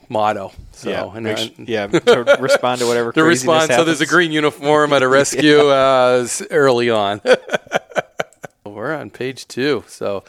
[0.09, 0.51] motto.
[0.71, 3.71] So yeah, and, and- yeah, to respond to whatever to respond.
[3.71, 7.21] So there's a green uniform at a rescue uh, early on.
[8.65, 9.83] We're on page two.
[9.87, 10.23] So,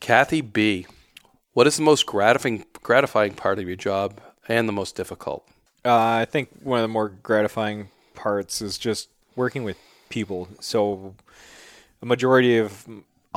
[0.00, 0.86] Kathy B,
[1.52, 5.46] what is the most gratifying gratifying part of your job and the most difficult?
[5.84, 9.76] Uh, I think one of the more gratifying parts is just working with
[10.08, 10.48] people.
[10.60, 11.14] So,
[12.02, 12.86] a majority of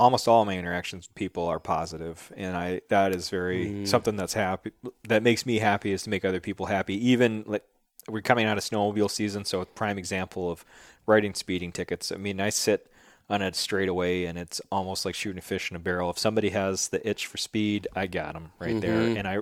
[0.02, 3.88] almost all my interactions with people are positive, and I that is very mm.
[3.88, 4.72] something that's happy
[5.08, 6.96] that makes me happy is to make other people happy.
[7.10, 7.64] Even like
[8.10, 10.66] we're coming out of snowmobile season, so a prime example of
[11.06, 12.12] writing speeding tickets.
[12.12, 12.92] I mean, I sit
[13.30, 16.10] on a straightaway, and it's almost like shooting a fish in a barrel.
[16.10, 18.98] If somebody has the itch for speed, I got them right there.
[18.98, 19.18] Mm-hmm.
[19.18, 19.38] And I,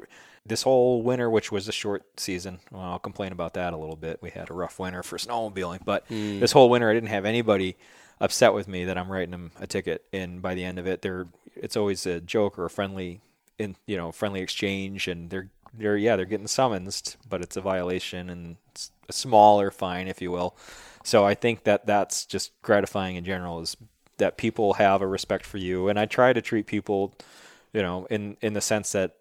[0.46, 3.96] this whole winter, which was a short season, well, I'll complain about that a little
[3.96, 4.20] bit.
[4.22, 6.40] We had a rough winter for snowmobiling, but mm.
[6.40, 7.78] this whole winter, I didn't have anybody
[8.20, 10.04] upset with me that I'm writing them a ticket.
[10.12, 13.22] And by the end of it, they're it's always a joke or a friendly,
[13.58, 17.62] in you know, friendly exchange, and they're they're yeah they're getting summonsed, but it's a
[17.62, 20.56] violation and it's a smaller fine, if you will.
[21.04, 23.78] So I think that that's just gratifying in general is
[24.18, 27.14] that people have a respect for you, and I try to treat people,
[27.74, 29.16] you know, in in the sense that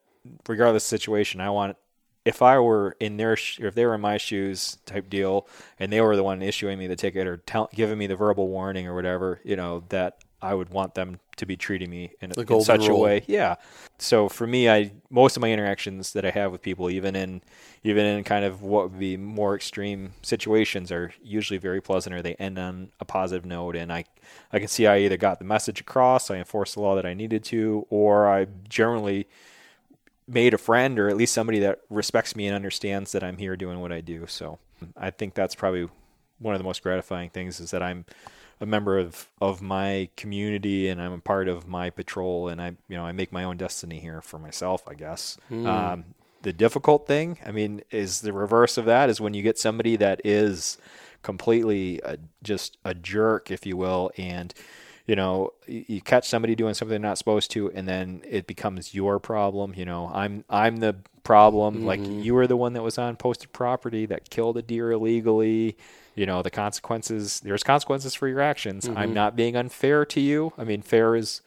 [0.48, 1.76] regardless of the situation, I want
[2.28, 5.46] if I were in their sh- if they were in my shoes type deal,
[5.80, 8.48] and they were the one issuing me the ticket or tell, giving me the verbal
[8.48, 12.30] warning or whatever, you know, that I would want them to be treating me in,
[12.30, 12.98] The in such rule.
[12.98, 13.24] a way.
[13.26, 13.56] Yeah.
[13.98, 17.40] So for me, I most of my interactions that I have with people, even in
[17.82, 22.20] even in kind of what would be more extreme situations, are usually very pleasant or
[22.22, 23.74] they end on a positive note.
[23.74, 24.04] And I
[24.52, 27.14] I can see I either got the message across, I enforced the law that I
[27.14, 29.26] needed to, or I generally
[30.28, 33.56] made a friend or at least somebody that respects me and understands that I'm here
[33.56, 34.26] doing what I do.
[34.26, 34.58] So
[34.96, 35.88] I think that's probably
[36.38, 38.04] one of the most gratifying things is that I'm
[38.60, 42.76] a member of, of my community and I'm a part of my patrol and I
[42.88, 45.38] you know I make my own destiny here for myself I guess.
[45.50, 46.04] Um,
[46.42, 49.96] the difficult thing I mean is the reverse of that is when you get somebody
[49.96, 50.78] that is
[51.22, 54.52] completely uh, just a jerk if you will and
[55.08, 58.94] you know you, catch somebody doing something they're not supposed to and then it becomes
[58.94, 62.98] your problem you know i'm i'm the problem like you were the one that was
[62.98, 65.76] on posted property that killed a deer illegally
[66.14, 70.52] you know the consequences there's consequences for your actions i'm not being unfair to you
[70.58, 71.42] i mean fair is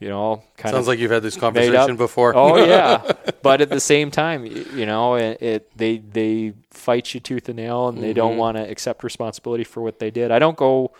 [0.00, 2.34] you know kind of Sounds of like you've had this conversation before.
[2.36, 3.02] Oh yeah,
[3.42, 7.56] but at the same time, you know, it, it they they fight you tooth and
[7.56, 8.38] nail, and they don't Mm-hmm.
[8.38, 10.30] want to accept responsibility for what they did.
[10.30, 10.92] I don't go.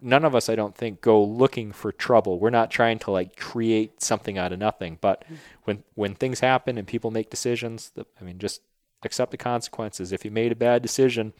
[0.00, 2.38] None of us, I don't think, go looking for trouble.
[2.38, 4.98] We're not trying to like create something out of nothing.
[5.00, 5.24] But
[5.64, 8.60] when when things happen and people make decisions, the, I mean, just
[9.04, 10.12] accept the consequences.
[10.12, 11.32] If you made a bad decision,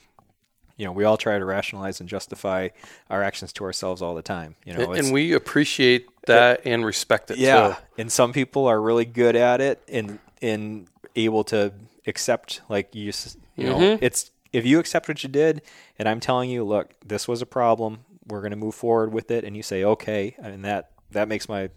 [0.77, 2.71] you know, we all try to rationalize and justify
[3.09, 4.57] our actions to ourselves all the time.
[4.65, 8.03] You know, and, and we appreciate that and respect it yeah, too.
[8.03, 11.73] and some people are really good at it and and able to
[12.07, 13.13] accept like you
[13.57, 14.05] you know Mm-hmm.
[14.05, 15.63] it's if you accept what you did
[15.99, 18.01] and I'm telling you, look, this was a problem.
[18.27, 21.49] We're going to move forward with it, and you say okay, and that that makes
[21.49, 21.71] my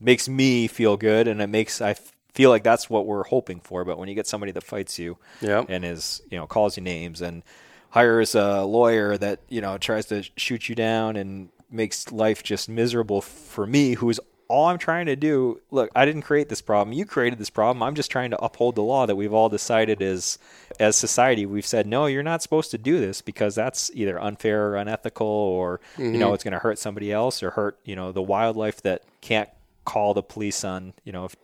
[0.00, 3.60] makes me feel good, and it makes I f- feel like that's what we're hoping
[3.60, 3.84] for.
[3.84, 5.66] But when you get somebody that fights you, Yep.
[5.68, 7.42] and is you know calls you names and
[7.90, 12.68] hires a lawyer that you know tries to shoot you down and makes life just
[12.68, 14.18] miserable for me who's
[14.48, 16.92] all I'm trying to do look I didn't create this problem.
[16.92, 17.82] You created this problem.
[17.82, 20.38] I'm just trying to uphold the law that we've all decided is
[20.80, 21.46] as society.
[21.46, 25.26] We've said no you're not supposed to do this because that's either unfair or unethical
[25.26, 26.34] or you know mm-hmm.
[26.34, 29.50] it's going to hurt somebody else or hurt you know the wildlife that can't
[29.84, 31.36] call the police on you know if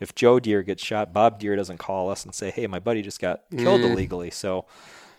[0.00, 3.02] if Joe Deer gets shot, Bob Deer doesn't call us and say, "Hey, my buddy
[3.02, 3.92] just got killed mm-hmm.
[3.92, 4.64] illegally." So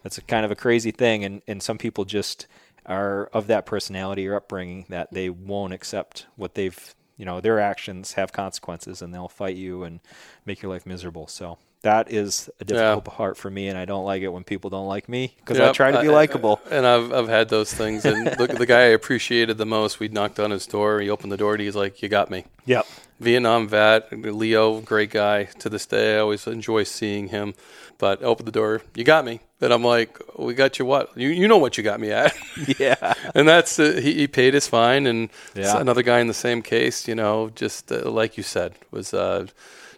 [0.04, 2.48] that's a kind of a crazy thing, and and some people just
[2.86, 7.60] are of that personality or upbringing that they won't accept what they've you know their
[7.60, 10.00] actions have consequences, and they'll fight you and
[10.44, 11.28] make your life miserable.
[11.28, 11.60] So.
[11.84, 14.88] That is a difficult part for me, and I don't like it when people don't
[14.88, 16.62] like me because I try to be likable.
[16.70, 18.06] And I've I've had those things.
[18.06, 21.00] And the, the guy I appreciated the most, we knocked on his door.
[21.02, 21.54] He opened the door.
[21.54, 22.86] and He's like, "You got me." Yep.
[23.20, 25.46] Vietnam vet, Leo, great guy.
[25.46, 27.56] To this day, I always enjoy seeing him.
[27.98, 29.40] But open the door, you got me.
[29.62, 31.16] And I'm like, we got you what?
[31.16, 32.36] You you know what you got me at?
[32.80, 33.14] Yeah.
[33.36, 35.06] and that's uh, he, he paid his fine.
[35.08, 35.80] And Yeah.
[35.80, 39.46] another guy in the same case, you know, just uh, like you said, was uh,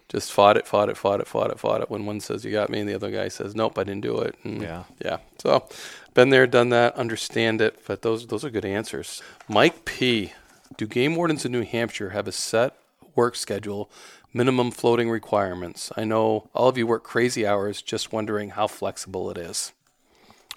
[0.10, 1.90] just fought it, fought it, fought it, fought it, fought it.
[1.90, 4.20] When one says you got me, and the other guy says nope, I didn't do
[4.20, 4.36] it.
[4.44, 4.84] And Yeah.
[5.04, 5.18] yeah.
[5.40, 5.68] So
[6.14, 7.80] been there, done that, understand it.
[7.88, 9.22] But those those are good answers.
[9.48, 10.34] Mike P.
[10.76, 12.76] Do game wardens in New Hampshire have a set
[13.16, 13.90] work schedule,
[14.34, 15.92] minimum floating requirements?
[15.96, 17.82] I know all of you work crazy hours.
[17.82, 19.72] Just wondering how flexible it is.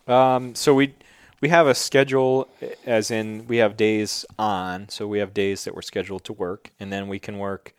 [0.09, 0.95] Um, so we
[1.41, 2.49] we have a schedule,
[2.87, 4.89] as in we have days on.
[4.89, 7.75] So we have days that we're scheduled to work, and then we can work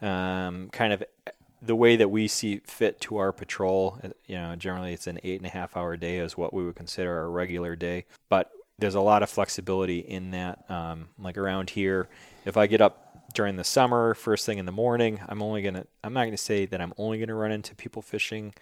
[0.00, 1.04] um, kind of
[1.60, 3.98] the way that we see fit to our patrol.
[4.02, 6.64] Uh, You know, generally it's an eight and a half hour day is what we
[6.64, 10.64] would consider our regular day, but there's a lot of flexibility in that.
[10.68, 12.08] Um, like around here,
[12.44, 13.01] if I get up
[13.34, 16.66] during the summer, first thing in the morning, I'm only gonna I'm not gonna say
[16.66, 18.54] that I'm only gonna run into people fishing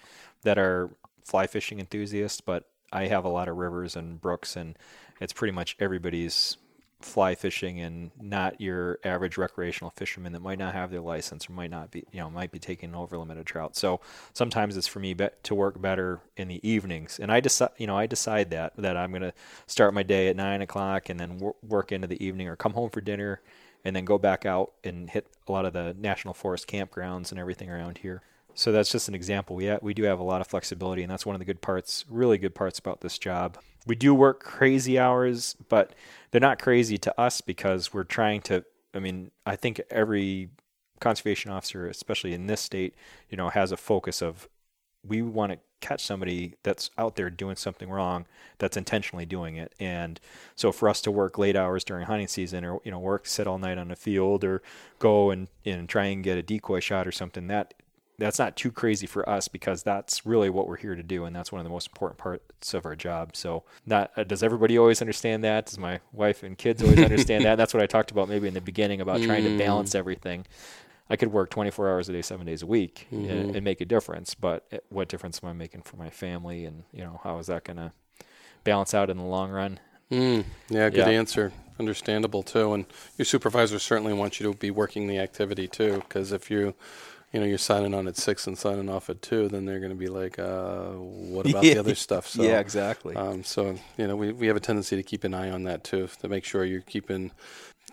[0.42, 0.90] that are
[1.24, 4.76] fly fishing enthusiasts, but I have a lot of rivers and brooks, and
[5.20, 6.56] it's pretty much everybody's
[7.00, 11.54] fly fishing and not your average recreational fisherman that might not have their license or
[11.54, 13.74] might not be, you know, might be taking over limited trout.
[13.74, 14.00] So
[14.34, 17.86] sometimes it's for me be- to work better in the evenings, and I decide, you
[17.86, 19.32] know, I decide that that I'm going to
[19.66, 22.72] start my day at nine o'clock and then wor- work into the evening or come
[22.74, 23.40] home for dinner
[23.84, 27.38] and then go back out and hit a lot of the national forest campgrounds and
[27.38, 28.22] everything around here.
[28.54, 29.56] So that's just an example.
[29.56, 31.62] We ha- we do have a lot of flexibility, and that's one of the good
[31.62, 33.58] parts, really good parts about this job.
[33.86, 35.94] We do work crazy hours, but
[36.30, 38.64] they're not crazy to us because we're trying to.
[38.92, 40.50] I mean, I think every
[41.00, 42.94] conservation officer, especially in this state,
[43.30, 44.48] you know, has a focus of
[45.06, 48.26] we want to catch somebody that's out there doing something wrong
[48.58, 49.72] that's intentionally doing it.
[49.80, 50.20] And
[50.54, 53.46] so for us to work late hours during hunting season or you know work sit
[53.46, 54.62] all night on a field or
[54.98, 57.74] go and, and try and get a decoy shot or something that
[58.18, 61.34] that's not too crazy for us because that's really what we're here to do and
[61.34, 63.34] that's one of the most important parts of our job.
[63.34, 65.66] So not uh, does everybody always understand that?
[65.66, 67.56] Does my wife and kids always understand that?
[67.56, 70.44] That's what i talked about maybe in the beginning about trying to balance everything
[71.10, 73.84] I could work 24 hours a day, seven days a week, and, and make a
[73.84, 74.34] difference.
[74.34, 76.64] But it- what difference am I making for my family?
[76.64, 77.92] And you know, how is that going to
[78.64, 79.80] balance out in the long run?
[80.10, 81.08] Mm, yeah, good Yeah.
[81.08, 81.52] answer.
[81.78, 82.72] Understandable too.
[82.74, 82.84] And
[83.18, 86.74] your supervisor certainly wants you to be working the activity too, because if you,
[87.32, 89.92] you know, you're signing on at six and signing off at two, then they're going
[89.92, 92.28] to be like, uh, what about the other stuff?
[92.28, 93.14] So, yeah, exactly.
[93.16, 95.82] Um, so you know, we we have a tendency to keep an eye on that
[95.84, 97.30] too, to make sure you're keeping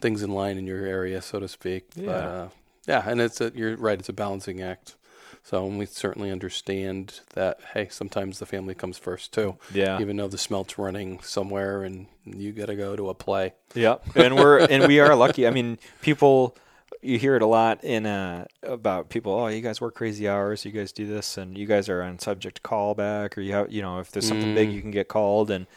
[0.01, 1.86] things in line in your area, so to speak.
[1.95, 2.11] But, Yeah.
[2.28, 2.49] uh,
[2.88, 3.99] yeah, and it's a, you're right.
[3.99, 4.95] It's a balancing act.
[5.43, 7.59] So we certainly understand that.
[7.73, 9.57] Hey, sometimes the family comes first too.
[9.73, 10.01] Yeah.
[10.01, 13.53] Even though the smelt's running somewhere and you got to go to a play.
[13.73, 15.47] Yeah, and we're and we are lucky.
[15.47, 16.57] I mean, people
[17.01, 19.31] you hear it a lot in uh, about people.
[19.33, 20.65] Oh, you guys work crazy hours.
[20.65, 23.71] You guys do this, and you guys are on subject to callback, or you have
[23.71, 25.67] you know if there's something big, you can get called, and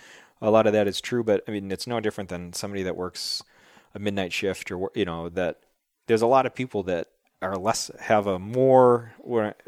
[0.40, 1.22] a lot of that is true.
[1.22, 3.42] But I mean, it's no different than somebody that works
[3.94, 5.58] a midnight shift, or you know that
[6.10, 7.06] there's a lot of people that
[7.40, 9.14] are less have a more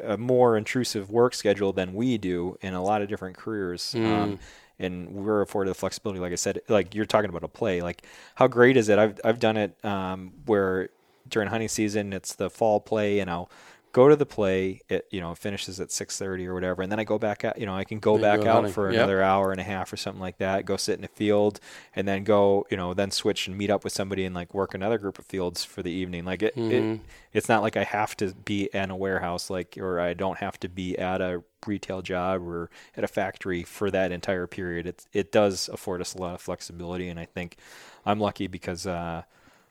[0.02, 3.94] a more intrusive work schedule than we do in a lot of different careers.
[4.22, 4.38] Um,
[4.80, 6.18] and we're afforded the flexibility.
[6.18, 7.80] Like I said, like you're talking about a play.
[7.80, 8.98] Like how great is it?
[8.98, 10.88] I've I've done it um, where
[11.28, 13.48] during hunting season it's the fall play, and I'll
[13.92, 14.80] go to the play.
[14.88, 17.58] It you know finishes at six thirty or whatever, and then I go back out.
[17.58, 18.72] You know I can go back go out hunting.
[18.72, 18.96] for Yep.
[18.98, 20.64] another hour and a half or something like that.
[20.64, 21.60] Go sit in a field,
[21.94, 24.74] and then go you know then switch and meet up with somebody and like work
[24.74, 26.24] another group of fields for the evening.
[26.24, 26.90] Like it, it
[27.32, 30.58] it's not like I have to be in a warehouse like or I don't have
[30.60, 34.86] to be at a retail job or at a factory for that entire period.
[34.86, 37.56] It it does afford us a lot of flexibility, and I think
[38.04, 39.22] I'm lucky because uh,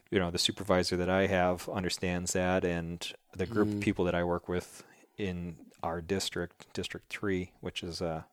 [0.09, 3.82] you know the supervisor that I have understands that, and the group of mm.
[3.82, 4.84] people that I work with
[5.18, 8.26] in our district, District Three, which is a,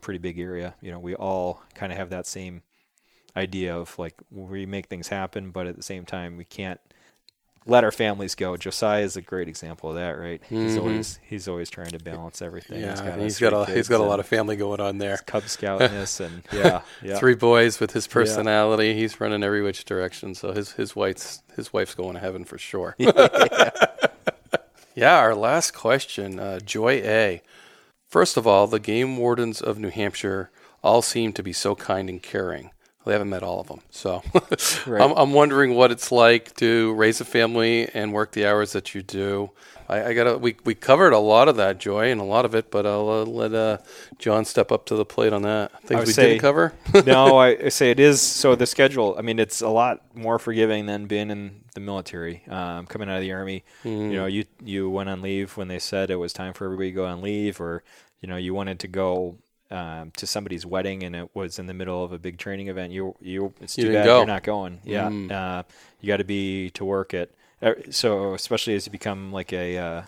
[0.00, 0.74] pretty big area.
[0.80, 2.62] You know, we all kind of have that same
[3.36, 6.80] idea of like we make things happen, but at the same time we can't
[7.66, 8.56] let our families go.
[8.56, 10.40] Josiah is a great example of that, right?
[10.48, 10.80] He's mm-hmm.
[10.80, 12.80] always he's always trying to balance everything.
[12.80, 15.18] Yeah, got he's got a he's got a lot of family going on there.
[15.18, 17.18] Cub Scoutness and yeah, yeah.
[17.18, 18.94] Three boys with his personality.
[18.94, 20.34] He's running every which direction.
[20.34, 22.96] So his his wife's his wife's going to heaven for sure.
[22.98, 23.70] yeah.
[25.00, 27.40] Yeah, our last question, uh, Joy A.
[28.06, 30.50] First of all, the game wardens of New Hampshire
[30.84, 32.70] all seem to be so kind and caring.
[33.06, 34.22] They haven't met all of them, so
[34.86, 35.00] Right.
[35.00, 38.94] I'm, I'm wondering what it's like to raise a family and work the hours that
[38.94, 39.52] you do.
[39.88, 40.36] I, I gotta.
[40.36, 43.08] We we covered a lot of that, Joy, and a lot of it, but I'll
[43.08, 43.78] uh, let uh,
[44.18, 45.72] John step up to the plate on that.
[45.84, 46.74] Things we say- didn't cover.
[47.06, 48.20] no, I, I say it is.
[48.20, 52.42] So the schedule, I mean, it's a lot more forgiving than being in the military.
[52.48, 55.78] Um, coming out of the army, you know, you you went on leave when they
[55.78, 57.82] said it was time for everybody to go on leave, or
[58.20, 59.36] you know, you wanted to go
[59.70, 62.92] um, to somebody's wedding and it was in the middle of a big training event.
[62.92, 64.16] You you it's You too didn't bad go.
[64.18, 64.80] you're not going.
[64.84, 65.62] Yeah, uh,
[66.00, 67.34] you got to be to work it.
[67.62, 70.02] Uh, So especially as you become like a uh,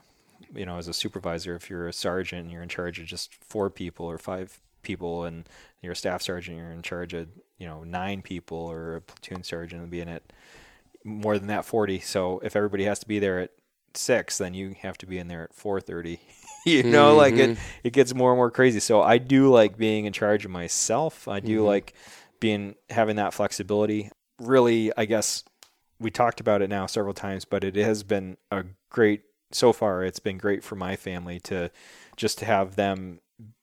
[0.54, 3.70] you know, as a supervisor, if you're a sergeant, you're in charge of just four
[3.70, 5.48] people or five people, and
[5.80, 9.42] you're a staff sergeant, you're in charge of you know nine people, or a platoon
[9.44, 10.22] sergeant being at
[11.04, 12.00] more than that 40.
[12.00, 13.50] So if everybody has to be there at
[13.94, 16.18] six, then you have to be in there at 4:30.
[16.66, 17.18] you know, mm-hmm.
[17.18, 18.80] like it it gets more and more crazy.
[18.80, 21.28] So I do like being in charge of myself.
[21.28, 21.66] I do mm-hmm.
[21.66, 21.94] like
[22.40, 24.10] being having that flexibility.
[24.38, 25.44] Really, I guess
[25.98, 29.22] we talked about it now several times, but it has been a great
[29.52, 30.04] so far.
[30.04, 31.70] It's been great for my family to
[32.16, 33.20] just to have them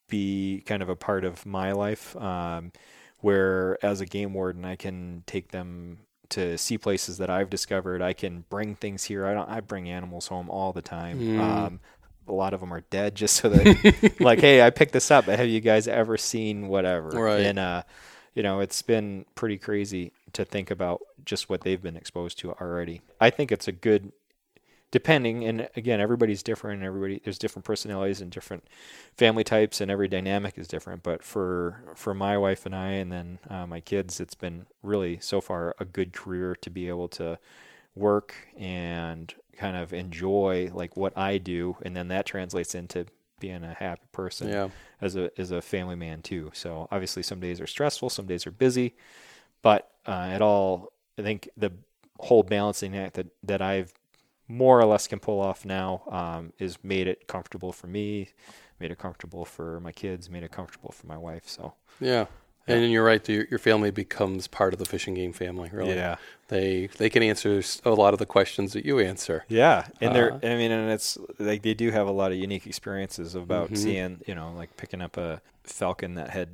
[0.08, 2.16] be kind of a part of my life.
[2.16, 2.72] Um,
[3.22, 6.00] where as a game warden, I can take them
[6.30, 8.02] to see places that I've discovered.
[8.02, 9.26] I can bring things here.
[9.26, 9.50] I don't.
[9.50, 11.20] I bring animals home all the time.
[11.20, 11.40] Mm.
[11.40, 11.80] Um,
[12.28, 15.26] a lot of them are dead, just so that like, hey, I picked this up.
[15.26, 17.10] Have you guys ever seen whatever?
[17.10, 17.42] Right.
[17.42, 17.84] And uh,
[18.34, 22.54] you know, it's been pretty crazy to think about just what they've been exposed to
[22.54, 23.02] already.
[23.20, 24.12] I think it's a good
[24.92, 28.64] depending and again everybody's different and everybody there's different personalities and different
[29.16, 33.12] family types and every dynamic is different but for for my wife and i and
[33.12, 37.08] then uh, my kids it's been really so far a good career to be able
[37.08, 37.38] to
[37.96, 43.06] work and kind of enjoy like what i do and then that translates into
[43.40, 44.70] being a happy person yeah.
[45.02, 48.48] as a as a family man too so obviously some days are stressful some days
[48.48, 48.96] are busy
[49.62, 51.72] but uh, it all i think the
[52.20, 53.94] whole balancing act that that i've
[54.50, 58.30] more or less can pull off now um, is made it comfortable for me,
[58.80, 61.48] made it comfortable for my kids, made it comfortable for my wife.
[61.48, 62.26] So yeah.
[62.68, 62.76] yeah.
[62.76, 63.28] And you're right.
[63.30, 65.70] Your, your family becomes part of the Fish and Game family.
[65.72, 66.16] Really, yeah.
[66.48, 69.46] They they can answer a lot of the questions that you answer.
[69.48, 72.40] Yeah, and uh, they're I mean, and it's like they do have a lot of
[72.40, 73.76] unique experiences about mm-hmm.
[73.76, 76.50] seeing you know like picking up a falcon that had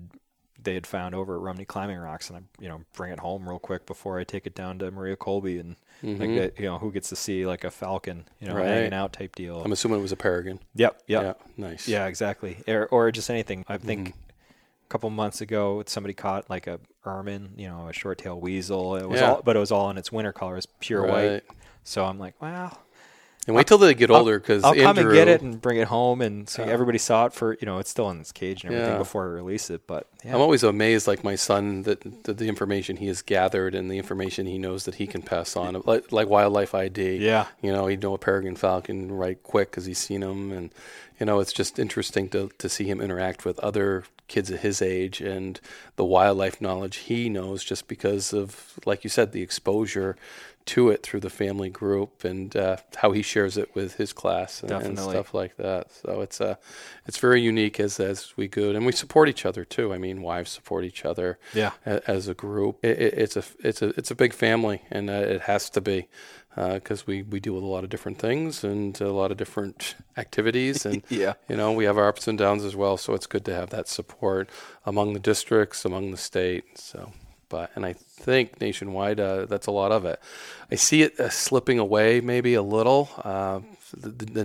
[0.66, 3.47] they had found over at Rumney Climbing Rocks, and I you know bring it home
[3.47, 6.38] real quick before I take it down to Maria Colby, and mm-hmm.
[6.38, 8.68] like you know who gets to see like a falcon, you know, right.
[8.68, 9.61] hanging out type deal.
[9.63, 10.59] I'm assuming it was a peregrine.
[10.76, 11.24] Yep, yep.
[11.24, 11.88] Yeah, nice.
[11.88, 12.57] Yeah, exactly.
[12.68, 13.63] Or, or just anything.
[13.68, 14.20] I think mm-hmm.
[14.20, 18.95] a couple months ago somebody caught like a ermine, you know, a short tail weasel.
[18.97, 19.32] It was yeah.
[19.32, 21.32] all, but it was all in its winter colors, pure right.
[21.32, 21.43] white.
[21.84, 22.78] So I'm like, wow,
[23.48, 25.78] and wait till they get older because I'll, I'll come and get it and bring
[25.78, 28.32] it home and so uh, everybody saw it for you know it's still in its
[28.32, 28.98] cage and everything yeah.
[28.98, 29.88] before I release it.
[29.88, 30.36] But yeah.
[30.36, 33.98] I'm always amazed, like my son, that, that, the information he has gathered and the
[33.98, 37.18] information he knows that he can pass on, like, like wildlife ID.
[37.18, 40.72] Yeah, you know he'd know a peregrine falcon right quick because he's seen them, and
[41.20, 44.82] you know it's just interesting to to see him interact with other kids at his
[44.82, 45.60] age and
[45.98, 50.18] the wildlife knowledge he knows just because of like you said the exposure
[50.66, 54.63] to it through the family group and uh, how he shares it with his class
[54.63, 55.91] and, and, stuff like that.
[55.91, 56.55] So it's uh,
[57.05, 59.93] it's very unique as as we go and we support each other too.
[59.93, 61.38] I mean, wives support each other.
[61.53, 61.72] Yeah.
[61.86, 65.09] A, as a group, it, it, it's a it's a it's a big family, and
[65.09, 66.07] uh, it has to be
[66.55, 69.38] because uh, we we deal with a lot of different things and a lot of
[69.38, 72.97] different activities, and yeah, you know, we have our ups and downs as well.
[72.97, 74.49] So it's good to have that support
[74.86, 76.80] among the districts, among the state.
[76.80, 77.11] So
[77.76, 80.20] and I think nationwide uh, that's a lot of it.
[80.72, 83.10] I see it uh, slipping away maybe a little.
[83.24, 83.60] Uh,
[83.95, 84.41] the, the,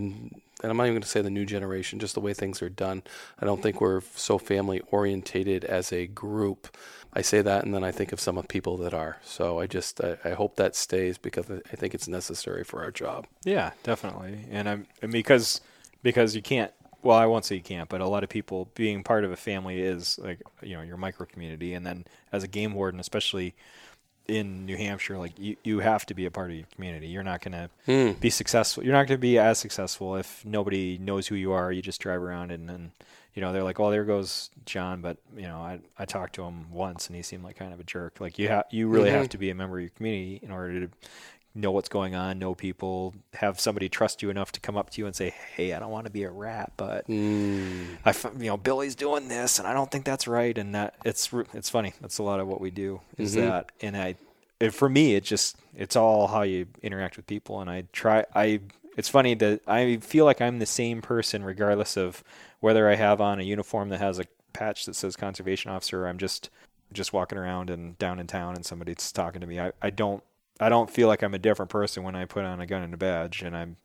[0.63, 2.69] and I'm not even going to say the new generation, just the way things are
[2.69, 3.03] done.
[3.39, 6.77] I don't think we're so family orientated as a group.
[7.13, 9.17] I say that, and then I think of some of people that are.
[9.25, 12.91] So I just I, I hope that stays because I think it's necessary for our
[12.91, 13.27] job.
[13.45, 14.45] Yeah, definitely.
[14.51, 15.61] And I'm and because
[16.03, 16.73] because you can't
[17.03, 19.37] well, I won't say you can't, but a lot of people being part of a
[19.37, 23.55] family is like you know your micro community, and then as a game warden, especially
[24.31, 27.09] in New Hampshire, like you, you have to be a part of your community.
[27.09, 28.19] You're not going to hmm.
[28.21, 28.85] be successful.
[28.85, 31.73] You're not going to be as successful if nobody knows who you are.
[31.73, 32.93] You just drive around and then,
[33.35, 35.01] you know, they're like, oh, there goes John.
[35.01, 37.81] But, you know, I, I talked to him once and he seemed like kind of
[37.81, 38.21] a jerk.
[38.21, 39.19] Like you have, you really mm-hmm.
[39.19, 40.91] have to be a member of your community in order to
[41.55, 45.01] know what's going on, know people, have somebody trust you enough to come up to
[45.01, 47.97] you and say, "Hey, I don't want to be a rat, but mm.
[48.05, 51.33] I, you know, Billy's doing this, and I don't think that's right." And that it's
[51.53, 51.95] it's funny.
[52.01, 53.49] That's a lot of what we do is mm-hmm.
[53.49, 54.17] that, and I,
[54.61, 58.25] it, for me, it just it's all how you interact with people, and I try.
[58.35, 58.61] I
[58.97, 62.23] it's funny that I feel like I'm the same person regardless of
[62.61, 66.05] whether I have on a uniform that has a patch that says conservation officer.
[66.05, 66.51] Or I'm just
[66.93, 69.61] just walking around and down in town and somebody's talking to me.
[69.61, 70.23] I, I don't
[70.61, 72.93] I don't feel like I'm a different person when I put on a gun and
[72.95, 73.77] a badge, and I'm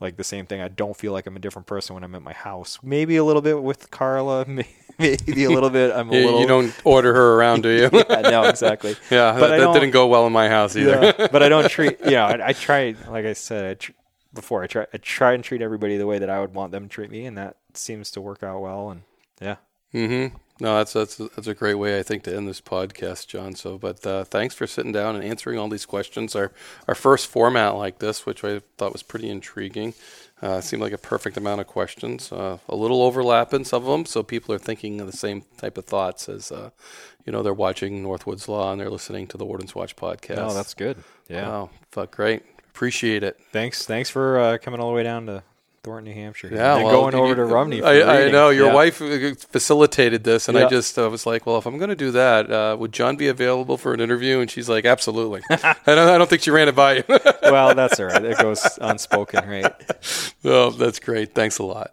[0.00, 0.60] like the same thing.
[0.60, 2.78] I don't feel like I'm a different person when I'm at my house.
[2.82, 4.46] Maybe a little bit with Carla,
[4.98, 5.92] maybe a little bit.
[5.94, 6.40] I'm a you, little.
[6.40, 7.90] You don't order her around, do you?
[8.10, 8.96] yeah, no, exactly.
[9.10, 11.14] yeah, but that, that didn't go well in my house either.
[11.18, 12.00] Yeah, but I don't treat.
[12.00, 12.94] You know, I, I try.
[13.08, 13.92] Like I said, I tr-
[14.32, 14.86] before, I try.
[14.92, 17.26] I try and treat everybody the way that I would want them to treat me,
[17.26, 18.90] and that seems to work out well.
[18.90, 19.02] And
[19.40, 19.56] yeah.
[19.92, 20.36] Mm-hmm.
[20.60, 23.56] No, that's that's that's a great way I think to end this podcast, John.
[23.56, 26.36] So, but uh, thanks for sitting down and answering all these questions.
[26.36, 26.52] Our
[26.86, 29.94] our first format like this, which I thought was pretty intriguing,
[30.40, 32.30] uh, seemed like a perfect amount of questions.
[32.30, 35.42] Uh, a little overlap in some of them, so people are thinking of the same
[35.56, 36.70] type of thoughts as uh,
[37.26, 40.38] you know they're watching Northwoods Law and they're listening to the Warden's Watch podcast.
[40.38, 41.02] Oh, that's good.
[41.28, 41.48] Yeah.
[41.48, 42.44] Wow, fuck, great.
[42.68, 43.40] Appreciate it.
[43.50, 43.86] Thanks.
[43.86, 45.42] Thanks for uh, coming all the way down to
[45.84, 46.48] Thornton, New Hampshire.
[46.50, 47.80] Yeah, and well, going over you- to Rumney.
[47.80, 48.74] For I, I know your Yeah.
[48.74, 51.94] wife uh, facilitated this, and I just uh, was like, "Well, if I'm going to
[51.96, 55.74] do that, uh, would John be available for an interview?" And she's like, "Absolutely." I
[55.86, 57.04] don't, I don't think she ran it by you.
[57.42, 58.24] well, that's all right.
[58.24, 59.72] It goes unspoken, right?
[60.44, 61.34] oh, that's great.
[61.34, 61.92] Thanks a lot.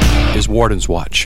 [0.41, 1.19] is Warden's Watch.